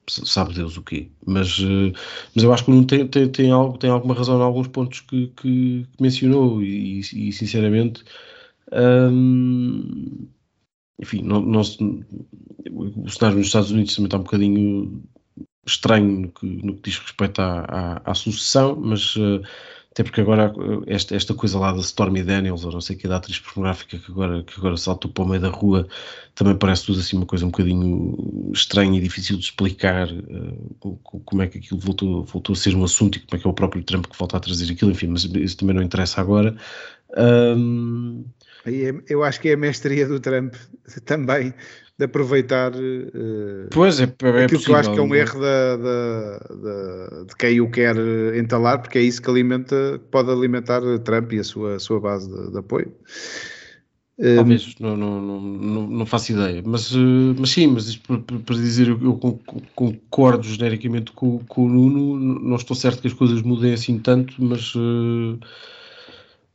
[0.09, 1.11] sabe Deus o quê.
[1.27, 1.93] Mas, eh,
[2.35, 5.01] mas eu acho que não tem, tem, tem, algo, tem alguma razão em alguns pontos
[5.01, 8.05] que, que, que mencionou e, e sinceramente,
[8.73, 10.29] hum,
[11.01, 15.03] enfim, não, não, o cenário nos Estados Unidos também está um bocadinho
[15.67, 19.43] estranho no que, no que diz respeito à, à, à sucessão, mas uh,
[19.97, 20.53] até porque agora
[20.86, 24.12] esta, esta coisa lá da Stormy Daniels, ou não sei que, da atriz pornográfica que
[24.12, 25.88] agora, que agora saltou para o meio da rua,
[26.34, 31.40] também parece tudo assim uma coisa um bocadinho estranha e difícil de explicar uh, como
[31.40, 33.55] é que aquilo voltou, voltou a ser um assunto e como é que é o
[33.55, 36.55] próprio Trump que volta a trazer aquilo, enfim, mas isso também não interessa agora.
[37.16, 38.22] Um...
[39.09, 40.57] Eu acho que é a mestria do Trump
[41.07, 41.55] também
[41.99, 45.18] de aproveitar uh, pois é, é aquilo possível, que eu acho que é um é?
[45.18, 47.97] erro da, da, da, de quem o quer
[48.36, 52.30] entalar, porque é isso que alimenta, pode alimentar Trump e a sua, a sua base
[52.30, 52.92] de, de apoio.
[54.18, 56.90] Talvez, um, não, não, não, não, faço ideia, mas,
[57.38, 59.40] mas sim, mas para, para dizer, eu, eu
[59.74, 64.34] concordo genericamente com, com o Nuno, não estou certo que as coisas mudem assim tanto,
[64.42, 65.38] mas uh,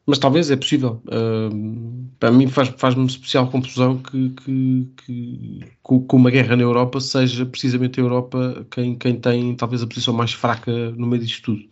[0.06, 1.02] mas talvez é possível.
[1.06, 7.00] Uh, para mim faz-me faz especial confusão que, que, que, com uma guerra na Europa
[7.00, 11.44] seja precisamente a Europa quem, quem tem talvez a posição mais fraca no meio disto
[11.44, 11.70] tudo.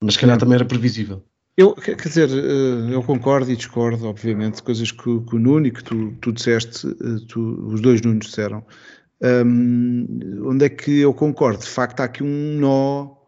[0.00, 1.24] Mas se calhar também era previsível.
[1.56, 5.70] Eu, quer dizer, eh, eu concordo e discordo, obviamente, coisas que, que o Nuno e
[5.70, 8.64] que tu, tu disseste, eh, tu, os dois Nunos disseram.
[9.22, 11.60] Um, onde é que eu concordo?
[11.60, 13.21] De facto, há aqui um nó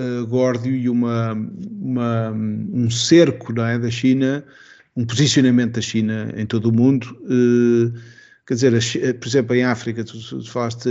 [0.00, 1.32] uh, górdio e uma,
[1.80, 4.44] uma, um cerco não é, da China,
[4.96, 7.16] um posicionamento da China em todo o mundo.
[7.22, 7.92] Uh,
[8.46, 10.88] quer dizer, a, por exemplo, em África, tu, tu falaste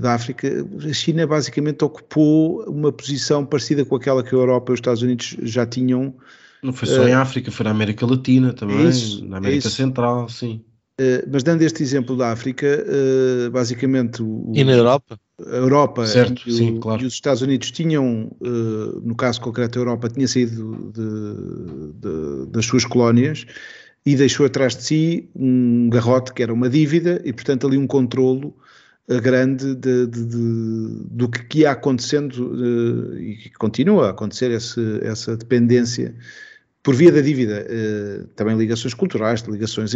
[0.00, 0.48] da África,
[0.88, 5.02] a China basicamente ocupou uma posição parecida com aquela que a Europa e os Estados
[5.02, 6.14] Unidos já tinham.
[6.62, 9.66] Não foi só uh, em África, foi na América Latina também, é isso, na América
[9.66, 10.64] é Central, sim.
[11.00, 14.22] Uh, mas dando este exemplo da África, uh, basicamente.
[14.22, 15.18] O, e na Europa?
[15.46, 17.02] A Europa certo, e, sim, o, claro.
[17.02, 22.46] e, os Estados Unidos tinham, uh, no caso concreto a Europa, tinha saído de, de,
[22.50, 23.46] das suas colónias
[24.04, 27.86] e deixou atrás de si um garrote que era uma dívida e, portanto, ali um
[27.86, 28.54] controlo
[29.08, 34.50] uh, grande de, de, de, do que ia acontecendo uh, e que continua a acontecer
[34.50, 36.14] esse, essa dependência
[36.82, 39.92] por via da dívida, uh, também ligações culturais, ligações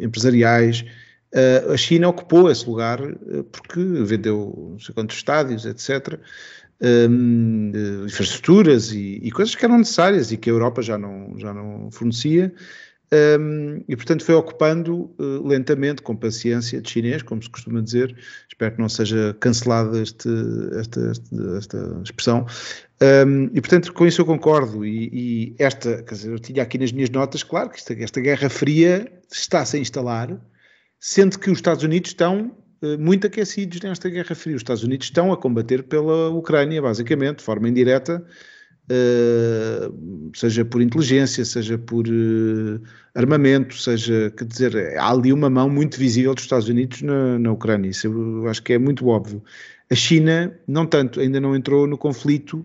[0.00, 0.84] empresariais.
[1.72, 2.98] A China ocupou esse lugar
[3.50, 6.20] porque vendeu não sei quantos estádios, etc
[6.82, 7.72] um,
[8.04, 11.90] infraestruturas e, e, coisas que eram necessárias e que a Europa já não, já não
[11.90, 12.52] fornecia.
[13.38, 18.16] Um, e, portanto, foi ocupando uh, lentamente, com paciência, de chinês, como se costuma dizer.
[18.48, 20.28] Espero que não seja cancelada este,
[20.78, 22.46] esta, esta, esta, expressão.
[23.26, 24.84] Um, e, portanto, com isso eu concordo.
[24.84, 28.20] E, e, esta, quer dizer, eu tinha aqui nas minhas notas, claro, que esta, esta
[28.20, 30.34] Guerra Fria está-se a instalar,
[31.02, 34.54] sendo que os Estados Unidos estão eh, muito aquecidos nesta Guerra Fria.
[34.54, 38.24] Os Estados Unidos estão a combater pela Ucrânia, basicamente, de forma indireta,
[38.88, 39.90] eh,
[40.32, 42.78] seja por inteligência, seja por eh,
[43.16, 47.50] armamento, seja, quer dizer, há ali uma mão muito visível dos Estados Unidos na, na
[47.50, 47.90] Ucrânia.
[47.90, 49.42] Isso eu acho que é muito óbvio.
[49.90, 52.64] A China, não tanto, ainda não entrou no conflito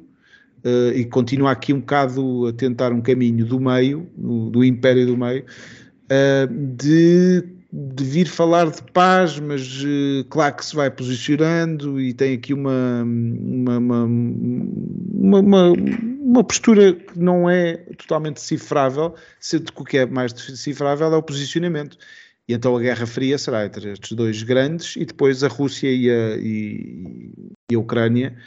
[0.95, 5.45] e continua aqui um bocado a tentar um caminho do meio, do império do meio,
[6.49, 12.33] de de vir falar de paz, mas uh, claro que se vai posicionando e tem
[12.35, 14.03] aqui uma uma, uma,
[15.41, 21.13] uma, uma, postura que não é totalmente decifrável, sendo que o que é mais decifrável
[21.13, 21.97] é o posicionamento.
[22.47, 26.09] E então a Guerra Fria será entre estes dois grandes e depois a Rússia e
[26.09, 27.33] a, e,
[27.69, 28.41] e a Ucrânia eh,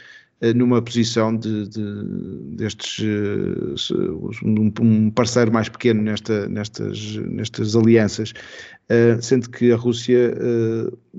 [0.55, 9.21] numa posição de, de destes uh, um, parceiro mais pequeno nesta, nestas, nestas alianças, uh,
[9.21, 10.33] sendo que a Rússia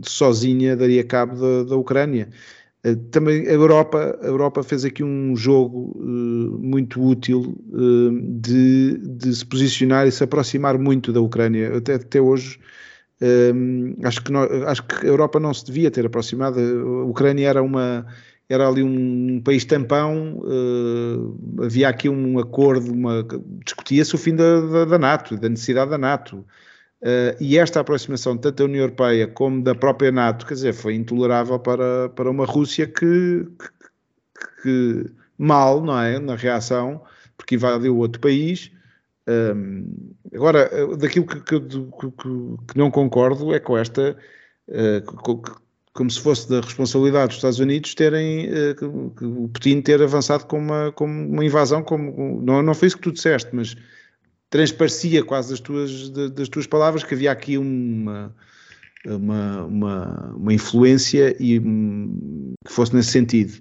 [0.03, 2.29] sozinha daria cabo da, da Ucrânia.
[3.13, 5.97] também a Europa, a Europa fez aqui um jogo
[6.61, 7.57] muito útil
[8.41, 11.77] de, de, se posicionar e se aproximar muito da Ucrânia.
[11.77, 12.59] Até, até hoje
[14.05, 14.33] acho, que
[14.67, 16.59] acho que a Europa não se devia ter aproximado.
[16.59, 18.05] A Ucrânia era uma
[18.53, 22.93] era ali um país tampão, uh, havia aqui um acordo,
[23.65, 26.45] discutia-se o fim da, da, da, NATO, da necessidade da NATO.
[27.01, 30.95] Uh, e esta aproximação, tanto da União Europeia como da própria NATO, quer dizer, foi
[30.95, 37.03] intolerável para, para uma Rússia que, que, que mal, não é, na reação,
[37.37, 38.71] porque invadiu outro país.
[39.27, 39.87] Um,
[40.31, 44.17] eh, agora, daquilo que, que, que, não concordo é com esta,
[44.69, 45.63] uh,
[45.93, 48.75] como se fosse da responsabilidade dos Estados Unidos terem uh,
[49.15, 52.97] que, o Putin ter avançado com uma, com uma invasão, como, não, não foi isso
[52.97, 53.77] que tu disseste, mas
[54.49, 58.35] transparecia quase das tuas, das tuas palavras que havia aqui uma,
[59.05, 63.55] uma, uma, uma influência e um, que fosse nesse sentido.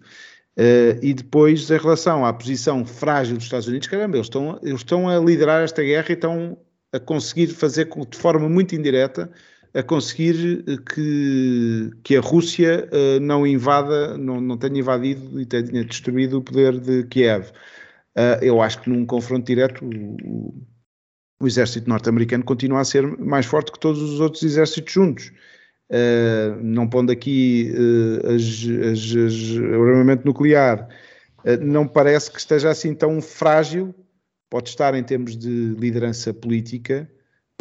[0.58, 4.82] Uh, e depois, em relação à posição frágil dos Estados Unidos, caramba, eles estão, eles
[4.82, 6.58] estão a liderar esta guerra e estão
[6.94, 9.32] a conseguir fazer de forma muito indireta
[9.74, 15.46] a conseguir eh, que, que a Rússia uh, não invada, não, não tenha invadido e
[15.46, 17.50] tenha destruído o poder de Kiev.
[18.16, 20.54] Uh, eu acho que num confronto direto o,
[21.42, 25.32] o exército norte-americano continua a ser mais forte que todos os outros exércitos juntos.
[25.90, 27.72] Uh, não pondo aqui
[29.74, 30.88] o armamento nuclear,
[31.62, 33.94] não parece que esteja assim tão frágil,
[34.50, 37.10] pode estar em termos de liderança política,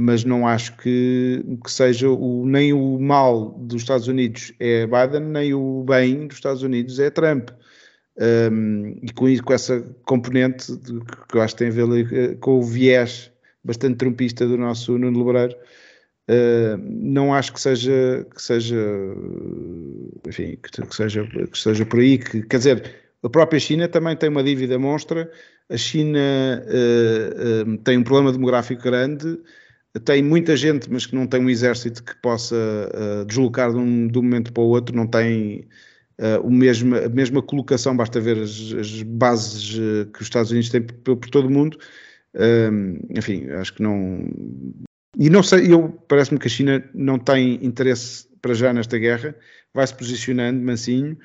[0.00, 5.28] mas não acho que, que seja o, nem o mal dos Estados Unidos é Biden,
[5.30, 7.50] nem o bem dos Estados Unidos é Trump.
[8.16, 12.34] Um, e com, com essa componente de, que eu acho que tem a ver eh,
[12.34, 13.32] com o viés
[13.64, 15.54] bastante trumpista do nosso Nuno Lebreiro,
[16.28, 18.76] uh, não acho que seja, que seja
[20.26, 24.16] enfim, que, que, seja, que seja por aí, que, quer dizer, a própria China também
[24.16, 25.30] tem uma dívida monstra,
[25.68, 26.18] a China
[26.66, 29.38] uh, uh, tem um problema demográfico grande,
[29.98, 34.06] tem muita gente, mas que não tem um exército que possa uh, deslocar de um,
[34.06, 35.66] de um, momento para o outro, não tem
[36.20, 40.52] uh, o mesmo, a mesma colocação, basta ver as, as bases uh, que os Estados
[40.52, 41.76] Unidos têm por, por todo o mundo.
[43.10, 44.28] enfim, acho que não.
[45.18, 49.34] E não sei, eu parece-me que a China não tem interesse para já nesta guerra,
[49.74, 51.18] vai se posicionando mansinho,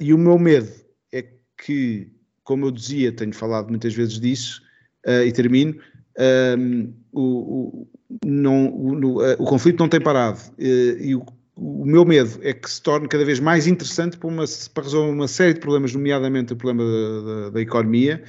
[0.00, 0.68] e o meu medo
[1.12, 1.24] é
[1.56, 2.12] que,
[2.42, 4.60] como eu dizia, tenho falado muitas vezes disso,
[5.06, 5.80] e termino
[6.20, 7.88] um, o, o,
[8.24, 11.24] não, o, o, conflito não tem parado eh, e o,
[11.56, 14.44] o, meu medo é que se torne cada vez mais interessante para, uma,
[14.74, 18.22] para resolver uma série de problemas, nomeadamente o problema da, da, da economia,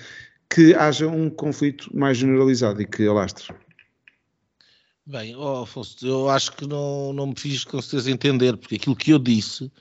[0.49, 3.53] que haja um conflito mais generalizado e que alastre.
[5.05, 8.95] Bem, oh, Afonso, eu acho que não, não me fiz com certeza entender, porque aquilo
[8.95, 9.71] que eu disse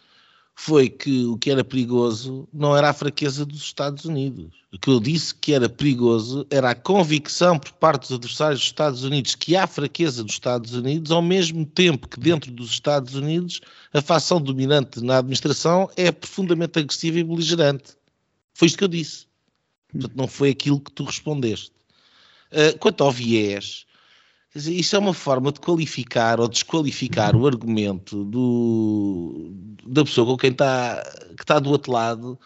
[0.55, 4.61] foi que o que era perigoso não era a fraqueza dos Estados Unidos.
[4.73, 8.69] O que eu disse que era perigoso era a convicção por parte dos adversários dos
[8.69, 13.15] Estados Unidos que há fraqueza dos Estados Unidos, ao mesmo tempo que dentro dos Estados
[13.15, 13.61] Unidos
[13.93, 17.97] a facção dominante na administração é profundamente agressiva e beligerante.
[18.55, 19.27] Foi isto que eu disse.
[19.89, 21.73] Portanto, não foi aquilo que tu respondeste.
[22.53, 23.87] Uh, quanto ao viés,
[24.55, 29.53] Dizer, isso é uma forma de qualificar ou desqualificar o argumento do,
[29.87, 31.01] da pessoa com quem está,
[31.37, 32.39] que está do outro lado,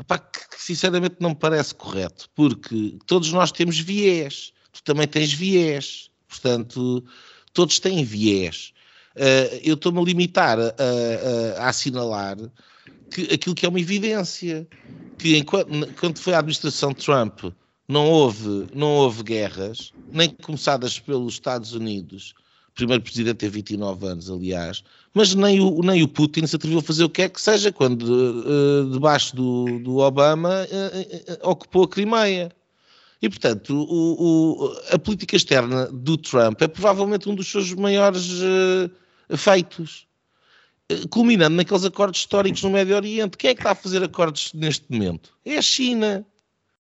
[0.00, 5.06] epá, que, que sinceramente não me parece correto, porque todos nós temos viés, tu também
[5.06, 7.04] tens viés, portanto,
[7.52, 8.72] todos têm viés.
[9.14, 12.36] Uh, eu estou-me a limitar a, a, a, assinalar
[13.12, 14.66] que aquilo que é uma evidência,
[15.16, 17.44] que enquanto, quando foi a administração Trump
[17.88, 22.34] não houve, não houve guerras, nem começadas pelos Estados Unidos,
[22.74, 24.82] primeiro presidente tem 29 anos, aliás,
[25.12, 27.70] mas nem o, nem o Putin se atreveu a fazer o que é que seja
[27.70, 32.50] quando, uh, debaixo do, do Obama, uh, uh, ocupou a Crimeia.
[33.22, 38.28] E, portanto, o, o, a política externa do Trump é provavelmente um dos seus maiores
[39.34, 40.06] feitos.
[41.08, 43.38] Culminando naqueles acordos históricos no Médio Oriente.
[43.38, 45.32] Quem é que está a fazer acordos neste momento?
[45.42, 46.26] É a China.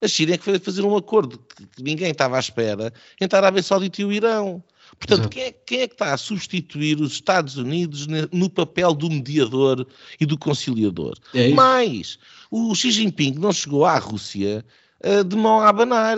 [0.01, 3.39] A China é que foi fazer um acordo que ninguém estava à espera entre a
[3.39, 4.63] Arábia Saudita e o Irão.
[4.99, 9.09] Portanto, quem é, quem é, que está a substituir os Estados Unidos no papel do
[9.09, 9.85] mediador
[10.19, 11.17] e do conciliador?
[11.33, 12.19] É Mais,
[12.51, 14.63] o Xi Jinping não chegou à Rússia
[15.03, 16.17] uh, de mão a abanar.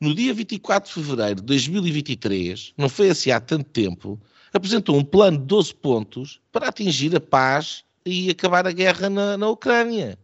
[0.00, 4.18] No dia 24 de fevereiro de 2023, não foi assim há tanto tempo,
[4.52, 9.36] apresentou um plano de 12 pontos para atingir a paz e acabar a guerra na,
[9.36, 10.16] na Ucrânia.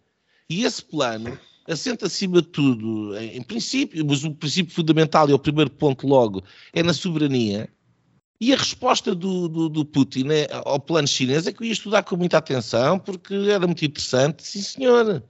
[0.49, 1.36] E esse plano
[1.66, 6.06] assenta acima de tudo, em, em, princípio, mas o princípio fundamental e o primeiro ponto
[6.06, 6.42] logo
[6.72, 7.68] é na soberania.
[8.40, 11.72] E a resposta do, do, do Putin é, ao plano chinês é que eu ia
[11.72, 15.22] estudar com muita atenção porque era muito interessante, sim senhor.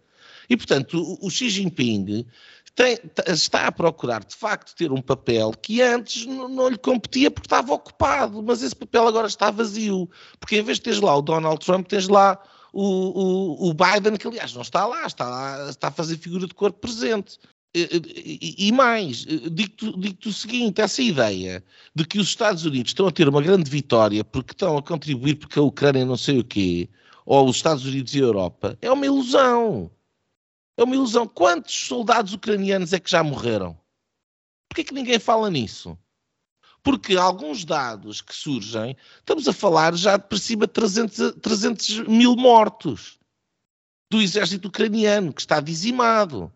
[0.49, 2.27] E portanto, o, o Xi Jinping
[2.75, 7.31] tem, está a procurar de facto ter um papel que antes não, não, lhe competia
[7.31, 10.11] porque estava ocupado, mas esse papel agora está vazio.
[10.41, 12.39] Porque em vez de teres lá o Donald Trump, tens lá
[12.75, 16.47] o, o, o Biden, que aliás não está lá, está lá, está a fazer figura
[16.47, 17.39] de corpo presente.
[17.73, 21.65] E, e, e mais, digo-te digo o seguinte: essa ideia
[21.95, 25.37] de que os Estados Unidos estão a ter uma grande vitória porque estão a contribuir
[25.37, 26.89] porque a Ucrânia não sei o quê,
[27.25, 29.91] ou os Estados Unidos e a Europa, é uma ilusão.
[30.77, 31.29] É uma ilusão.
[31.29, 33.79] Quantos soldados ucranianos é que já morreram?
[34.69, 35.97] Por que é que ninguém fala nisso?
[36.85, 42.01] Porque alguns dados que surgem, estamos a falar já de por cima de 300, 300
[42.01, 43.19] mil mortos
[44.11, 46.53] do exército ucraniano, que está dizimado.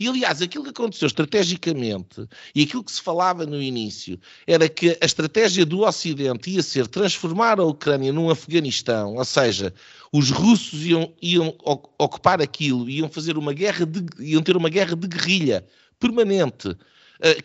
[0.00, 4.98] E, aliás, aquilo que aconteceu estrategicamente e aquilo que se falava no início era que
[4.98, 9.74] a estratégia do Ocidente ia ser transformar a Ucrânia num Afeganistão, ou seja,
[10.10, 11.54] os russos iam, iam
[11.98, 15.66] ocupar aquilo, iam fazer uma guerra de, iam ter uma guerra de guerrilha
[15.98, 16.74] permanente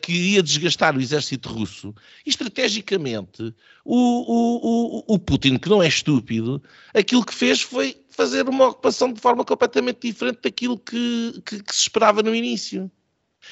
[0.01, 1.93] que ia desgastar o exército russo,
[2.25, 3.53] e estrategicamente
[3.83, 6.61] o, o, o, o Putin, que não é estúpido,
[6.93, 11.75] aquilo que fez foi fazer uma ocupação de forma completamente diferente daquilo que, que, que
[11.75, 12.89] se esperava no início.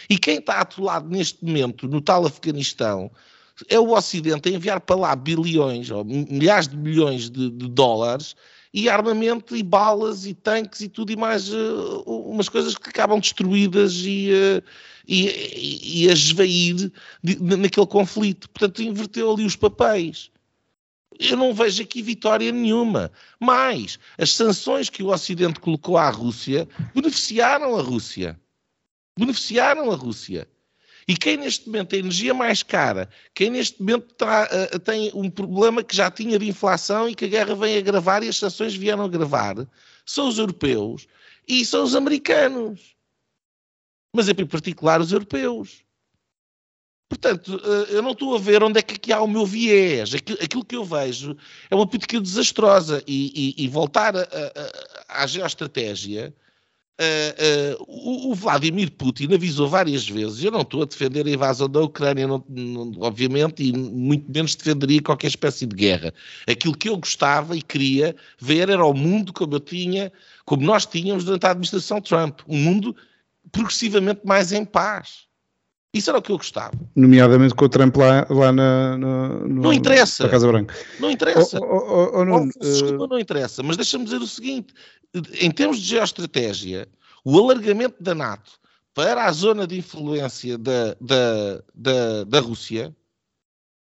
[0.10, 3.12] E quem está atolado neste momento no tal Afeganistão
[3.70, 8.36] é o Ocidente a enviar para lá bilhões ou milhares de milhões de, de dólares
[8.74, 13.20] e armamento e balas e tanques e tudo e mais uh, umas coisas que acabam
[13.20, 14.64] destruídas e, uh,
[15.08, 16.92] e, e, a esvair
[17.24, 18.50] de, naquele conflito.
[18.50, 20.32] Portanto, inverteu ali os papéis.
[21.20, 23.12] Eu não vejo aqui vitória nenhuma.
[23.40, 28.40] Mas as sanções que o Ocidente colocou à Rússia beneficiaram a Rússia.
[29.20, 30.48] Beneficiaram a Rússia.
[31.08, 35.84] E quem neste momento tem energia mais cara, quem neste momento uh, tem um problema
[35.84, 39.04] que já tinha de inflação e que a guerra vem agravar e as sanções vieram
[39.04, 39.56] agravar,
[40.06, 41.08] são os europeus
[41.48, 42.96] e são os americanos.
[44.16, 45.84] Mas é em particular os europeus.
[47.10, 50.14] Portanto, uh, eu não estou a ver onde é que aqui há o meu viés.
[50.14, 51.36] Aquilo, que eu vejo
[51.70, 56.34] é uma política desastrosa e, e, e voltar a, a, à geoestratégia
[57.02, 60.44] Uh, uh, o, o, Vladimir Putin avisou várias vezes.
[60.44, 64.54] Eu não estou a defender a invasão da Ucrânia, não, não, obviamente, e muito menos
[64.56, 66.14] defenderia qualquer espécie de guerra.
[66.48, 70.12] Aquilo que eu gostava e queria ver era o mundo como eu tinha,
[70.46, 72.96] como nós tínhamos durante a administração Trump, um mundo
[73.52, 75.28] progressivamente mais em paz.
[75.94, 76.74] Isso era o que eu gostava.
[76.96, 80.24] Nomeadamente com o Trump lá, lá na, no, não interessa.
[80.24, 80.76] na Casa Branca.
[81.00, 81.60] Não interessa.
[81.62, 83.08] Oh, oh, oh, não, desculpa, uh...
[83.08, 83.62] não interessa.
[83.62, 84.74] Mas deixa-me dizer o seguinte:
[85.40, 86.88] em termos de geoestratégia,
[87.24, 88.54] o alargamento da NATO
[88.92, 92.96] para a zona de influência da, da, da, da Rússia,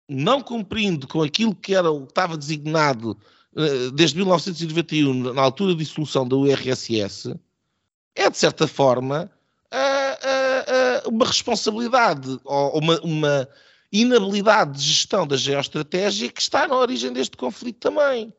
[0.10, 3.16] não cumprindo com aquilo que era o que estava designado
[3.56, 7.36] uh, desde 1991, na altura da dissolução da URSS,
[8.16, 9.32] é de certa forma
[10.64, 13.50] uh, uma responsabilidade ou uma, uma
[13.92, 18.34] inabilidade de gestão da geoestratégia que está na origem deste conflito também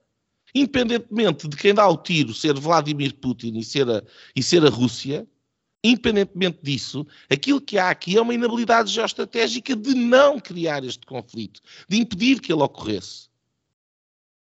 [0.54, 4.02] independentemente de quem dá o tiro ser Vladimir Putin e ser a,
[4.36, 5.26] e ser a Rússia,
[5.82, 11.60] independentemente disso, aquilo que há aqui é uma inabilidade geoestratégica de não criar este conflito,
[11.88, 13.28] de impedir que ele ocorresse.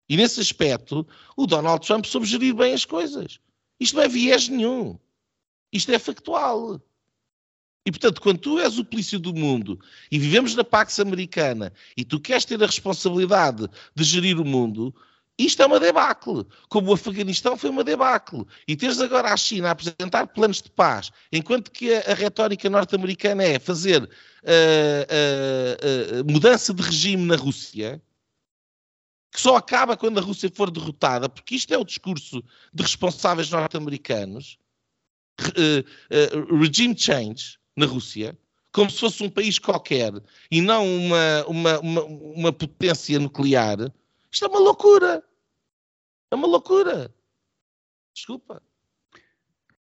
[0.09, 1.05] E nesse aspecto,
[1.37, 3.41] o Donald Trump soube gerir bem as coisas.
[3.81, 4.97] Isto não é viés nenhum.
[5.72, 6.81] Isto é factual.
[7.87, 9.78] E, portanto, quando tu és o polícia do mundo
[10.11, 14.93] e vivemos na Pax Americana e tu queres ter a responsabilidade de gerir o mundo,
[15.39, 18.45] isto é uma debacle, como o Afeganistão foi uma debacle.
[18.66, 22.68] E teres agora a China a apresentar planos de paz, enquanto que a, a retórica
[22.68, 28.03] norte-americana é fazer uh, uh, uh, mudança de regime na Rússia,
[29.30, 32.43] que só acaba quando a Rússia for derrotada, porque isto é o discurso
[32.74, 34.59] de responsáveis norte-americanos,
[36.59, 38.37] regime change na Rússia,
[38.72, 40.12] como se fosse um país qualquer
[40.51, 43.93] e não uma, uma, uma, uma potência nuclear
[44.37, 45.22] isto é uma loucura.
[46.31, 47.11] É uma loucura.
[48.14, 48.62] Desculpa.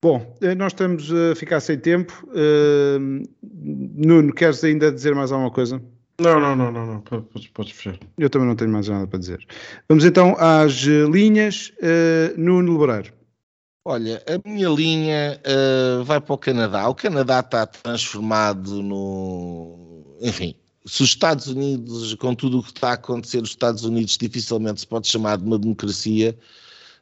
[0.03, 2.12] Bom, eh, nós estamos a ficar sem tempo.
[2.28, 5.82] Uh, Nuno, queres ainda dizer mais alguma coisa?
[6.20, 7.01] Não, não, não, não, não.
[7.01, 7.99] Podes, podes fechar.
[8.18, 9.43] Eu também não tenho mais nada para dizer.
[9.89, 11.72] Vamos então às linhas.
[11.78, 13.14] Uh, Nuno Lebrar.
[13.87, 16.89] Olha, a minha linha uh, vai para o Canadá.
[16.89, 20.16] O Canadá está transformado no.
[20.22, 20.55] Enfim,
[20.87, 24.80] se os Estados Unidos, com tudo o que está a acontecer, os Estados Unidos dificilmente
[24.80, 26.35] se pode chamar de uma democracia,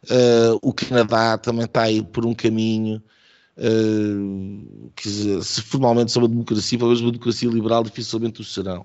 [0.06, 3.00] uh, o Canadá também está aí por um caminho
[3.58, 5.08] uh, que,
[5.40, 8.84] se formalmente são uma democracia, talvez uma democracia liberal, dificilmente o serão.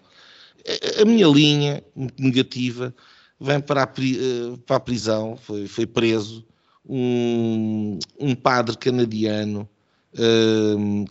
[1.01, 1.83] A, minha linha
[2.19, 2.93] negativa
[3.39, 6.45] vem para a, para a prisão, foi, foi preso
[6.87, 9.67] um, um padre canadiano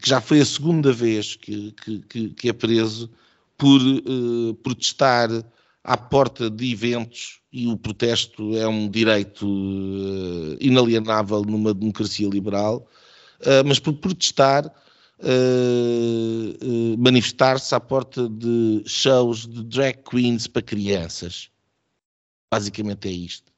[0.01, 1.73] que já foi a segunda vez que,
[2.09, 3.09] que, que é preso
[3.57, 5.29] por uh, protestar
[5.83, 12.87] à porta de eventos, e o protesto é um direito uh, inalienável numa democracia liberal,
[13.41, 14.71] uh, mas por protestar,
[16.99, 21.49] manifestar-se à porta de shows de drag queens para crianças.
[22.53, 23.51] Basicamente é isto.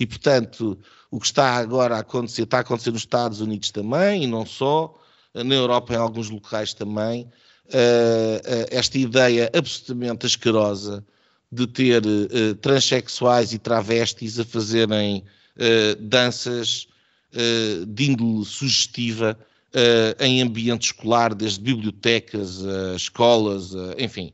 [0.00, 0.76] E, portanto,
[1.14, 4.44] o que está agora a acontecer, está a acontecer nos Estados Unidos também, e não
[4.44, 4.92] só,
[5.32, 7.22] na Europa em alguns locais também,
[7.66, 11.06] uh, esta ideia absolutamente asquerosa
[11.52, 15.22] de ter uh, transexuais e travestis a fazerem
[15.56, 16.88] uh, danças
[17.88, 19.36] de índole sugestiva
[20.20, 22.60] em ambiente escolar, desde bibliotecas,
[22.94, 24.32] escolas, enfim,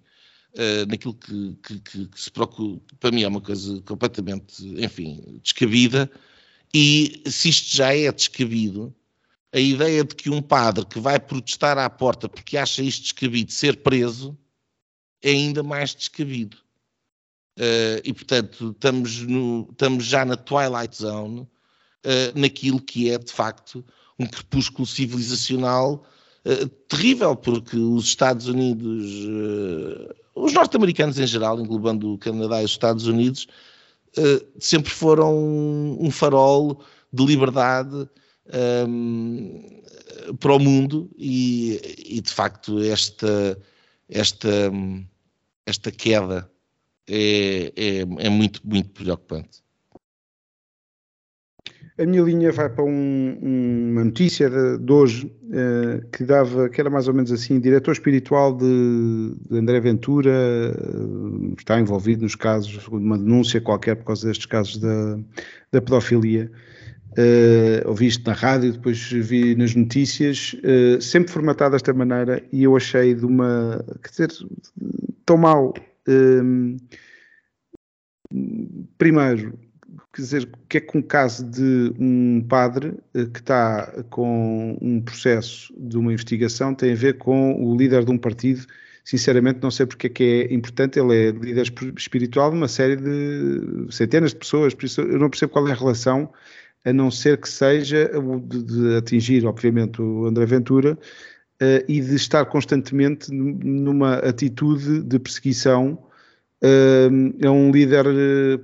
[0.86, 6.10] naquilo que, que, que, que, se procura, para mim é uma coisa completamente, enfim, descabida,
[6.74, 8.94] e se isto já é descabido,
[9.52, 13.50] a ideia de que um padre que vai protestar à porta porque acha isto descabido
[13.50, 14.38] ser preso
[15.22, 16.56] é ainda mais descabido.
[17.58, 21.48] Uh, e, portanto, estamos, no, estamos, já na Twilight Zone, uh,
[22.34, 23.84] naquilo que é, de facto,
[24.18, 26.06] um crepúsculo civilizacional
[26.46, 29.04] uh, terrível, porque os Estados Unidos,
[30.34, 33.46] os norte-americanos em geral, englobando o Canadá e os Estados Unidos,
[34.58, 36.82] sempre foram um farol
[37.12, 38.08] de liberdade
[38.88, 39.82] um,
[40.38, 41.80] para o mundo e,
[42.16, 43.58] e, de facto esta,
[44.08, 44.72] esta,
[45.66, 46.50] esta queda
[47.08, 49.62] é, é, é muito, muito preocupante.
[52.01, 56.80] A minha linha vai para um, uma notícia de, de hoje uh, que dava, que
[56.80, 62.34] era mais ou menos assim, diretor espiritual de, de André Ventura uh, está envolvido nos
[62.34, 65.18] casos uma denúncia qualquer por causa destes casos da,
[65.70, 66.51] da pedofilia
[67.12, 72.62] uh, ouvi isto na rádio, depois vi nas notícias, uh, sempre formatado desta maneira, e
[72.62, 73.84] eu achei de uma.
[74.03, 74.49] quer dizer,
[75.24, 75.74] tão mal.
[78.99, 79.58] Primeiro,
[80.12, 84.76] quer dizer, o que é que um caso de um padre uh, que está com
[84.80, 88.66] um processo de uma investigação tem a ver com o líder de um partido?
[89.04, 90.99] Sinceramente, não sei porque é que é importante.
[90.99, 95.30] Ele é líder espiritual de uma série de centenas de pessoas, por isso eu não
[95.30, 96.30] percebo qual é a relação
[96.84, 100.99] a não ser que seja o de, de atingir, obviamente, o André Ventura
[101.62, 105.99] uh, e de estar constantemente numa atitude de perseguição
[106.62, 108.07] uh, a um líder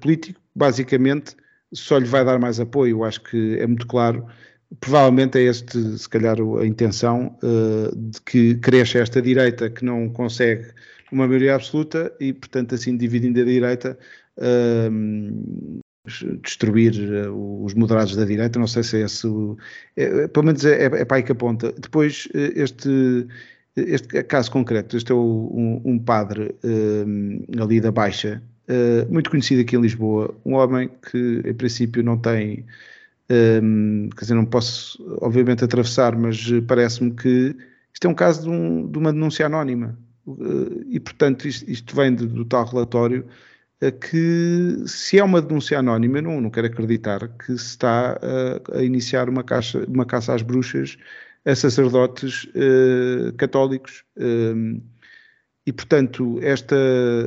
[0.01, 1.37] político, basicamente,
[1.73, 3.05] só lhe vai dar mais apoio.
[3.05, 4.27] Acho que é muito claro.
[4.81, 7.39] Provavelmente é este, se calhar, a intenção
[7.95, 10.67] de que cresça esta direita que não consegue
[11.13, 13.97] uma maioria absoluta e, portanto, assim dividindo a direita,
[16.43, 16.93] destruir
[17.33, 19.27] os moderados da direita, não sei se é esse,
[19.97, 21.73] é, pelo menos é, é, para aí que aponta.
[21.73, 23.27] Depois, este,
[23.77, 26.55] este caso concreto, este é o, um, um, padre
[27.61, 28.43] ali da Baixa,
[29.09, 32.65] muito conhecido aqui em Lisboa, um homem que em princípio não tem
[33.31, 37.57] um, quer dizer, não posso, obviamente, atravessar, mas parece-me que
[37.93, 39.99] isto é um caso de, um, de uma denúncia anónima.
[40.27, 43.25] Uh, e, portanto, isto, isto vem do, do tal relatório
[44.01, 48.83] que, se é uma denúncia anónima, não, não quero acreditar que se está uh, a
[48.83, 50.97] iniciar uma, caixa, uma caça às bruxas
[51.45, 54.05] a sacerdotes uh, católicos.
[54.17, 54.81] Um,
[55.67, 56.77] e, portanto, esta,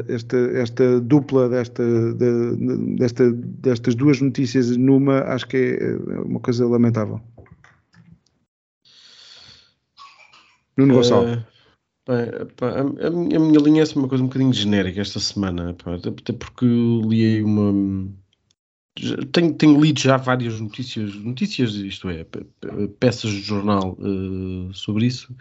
[0.07, 1.83] esta, esta dupla desta,
[2.13, 7.19] de, desta, destas duas notícias numa, acho que é uma coisa lamentável.
[10.77, 11.39] Nuno Gonçalves.
[12.07, 16.33] Uh, a, a, minha linha é uma coisa um bocadinho genérica esta semana, pá, até
[16.33, 18.07] porque li uma.
[19.31, 22.25] Tenho, tenho, lido já várias notícias, notícias, isto é,
[22.99, 25.33] peças de jornal uh, sobre isso,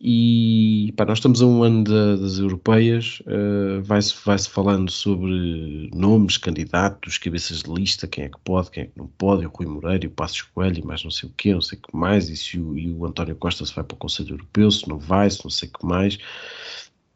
[0.00, 5.90] e pá, nós estamos a um ano das europeias, uh, vai-se vai -se falando sobre
[5.92, 9.48] nomes, candidatos, cabeças de lista, quem é que pode, quem é que não pode, o
[9.50, 11.96] Rui Moreira, o Passos Coelho, e mais não sei o quê, não sei o que
[11.96, 14.88] mais, e se o, e o António Costa se vai para o Conselho Europeu, se
[14.88, 16.18] não vai, se não sei o que mais.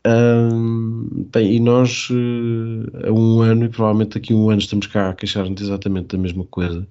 [0.04, 5.10] Um, bem, e nós uh, um ano, e provavelmente daqui a um ano estamos cá
[5.10, 6.86] a queixar-nos exatamente da mesma coisa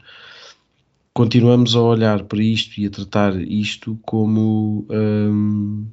[1.13, 5.87] continuamos a olhar para isto e a tratar isto como um,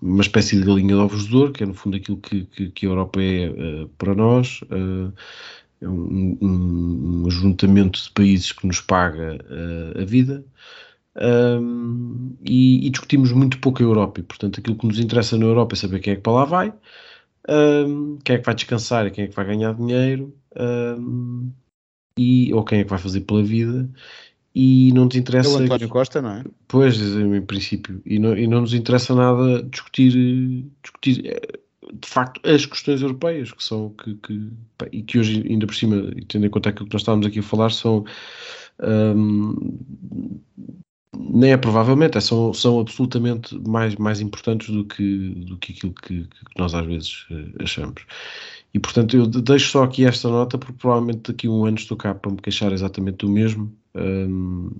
[0.00, 2.70] uma espécie de galinha de ovos de ouro, que é no fundo aquilo que, que,
[2.70, 4.60] que a Europa é uh, para nós.
[4.62, 5.12] Uh,
[5.80, 10.44] é um, um, um, ajuntamento de países que nos paga uh, a vida.
[11.14, 15.44] Um, e, e, discutimos muito pouco a Europa e portanto aquilo que nos interessa na
[15.44, 16.72] Europa é saber quem é que para lá vai
[17.50, 21.52] um, quem é que vai descansar e quem é que vai ganhar dinheiro um,
[22.16, 23.88] e, ou quem é que vai fazer pela vida
[24.54, 25.48] e não te interessa.
[25.48, 26.44] É o António Costa, não é?
[26.68, 31.58] Pois, em princípio, e não, e não nos interessa nada discutir, discutir eh,
[31.92, 34.50] de facto as questões europeias que são que, que
[34.92, 37.42] e que hoje ainda por cima, tendo em conta aquilo que nós estávamos aqui a
[37.42, 38.04] falar, são
[38.82, 39.78] hum,
[41.14, 45.94] nem é provavelmente, é, são, são absolutamente mais, mais importantes do que, do que aquilo
[45.94, 48.02] que, que nós às vezes eh, achamos.
[48.74, 51.96] E portanto eu deixo só aqui esta nota porque provavelmente daqui a um ano estou
[51.96, 54.70] cá para me queixar exatamente do mesmo um,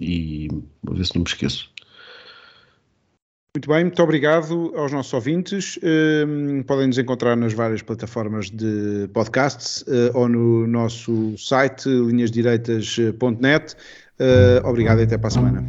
[0.00, 0.48] e
[0.82, 1.70] vou ver se não me esqueço.
[3.54, 5.78] Muito bem, muito obrigado aos nossos ouvintes.
[5.82, 13.74] Um, podem nos encontrar nas várias plataformas de podcasts uh, ou no nosso site linhasdireitas.net.
[14.20, 15.64] Uh, obrigado e até para a semana.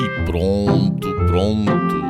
[0.00, 2.09] E pronto, pronto.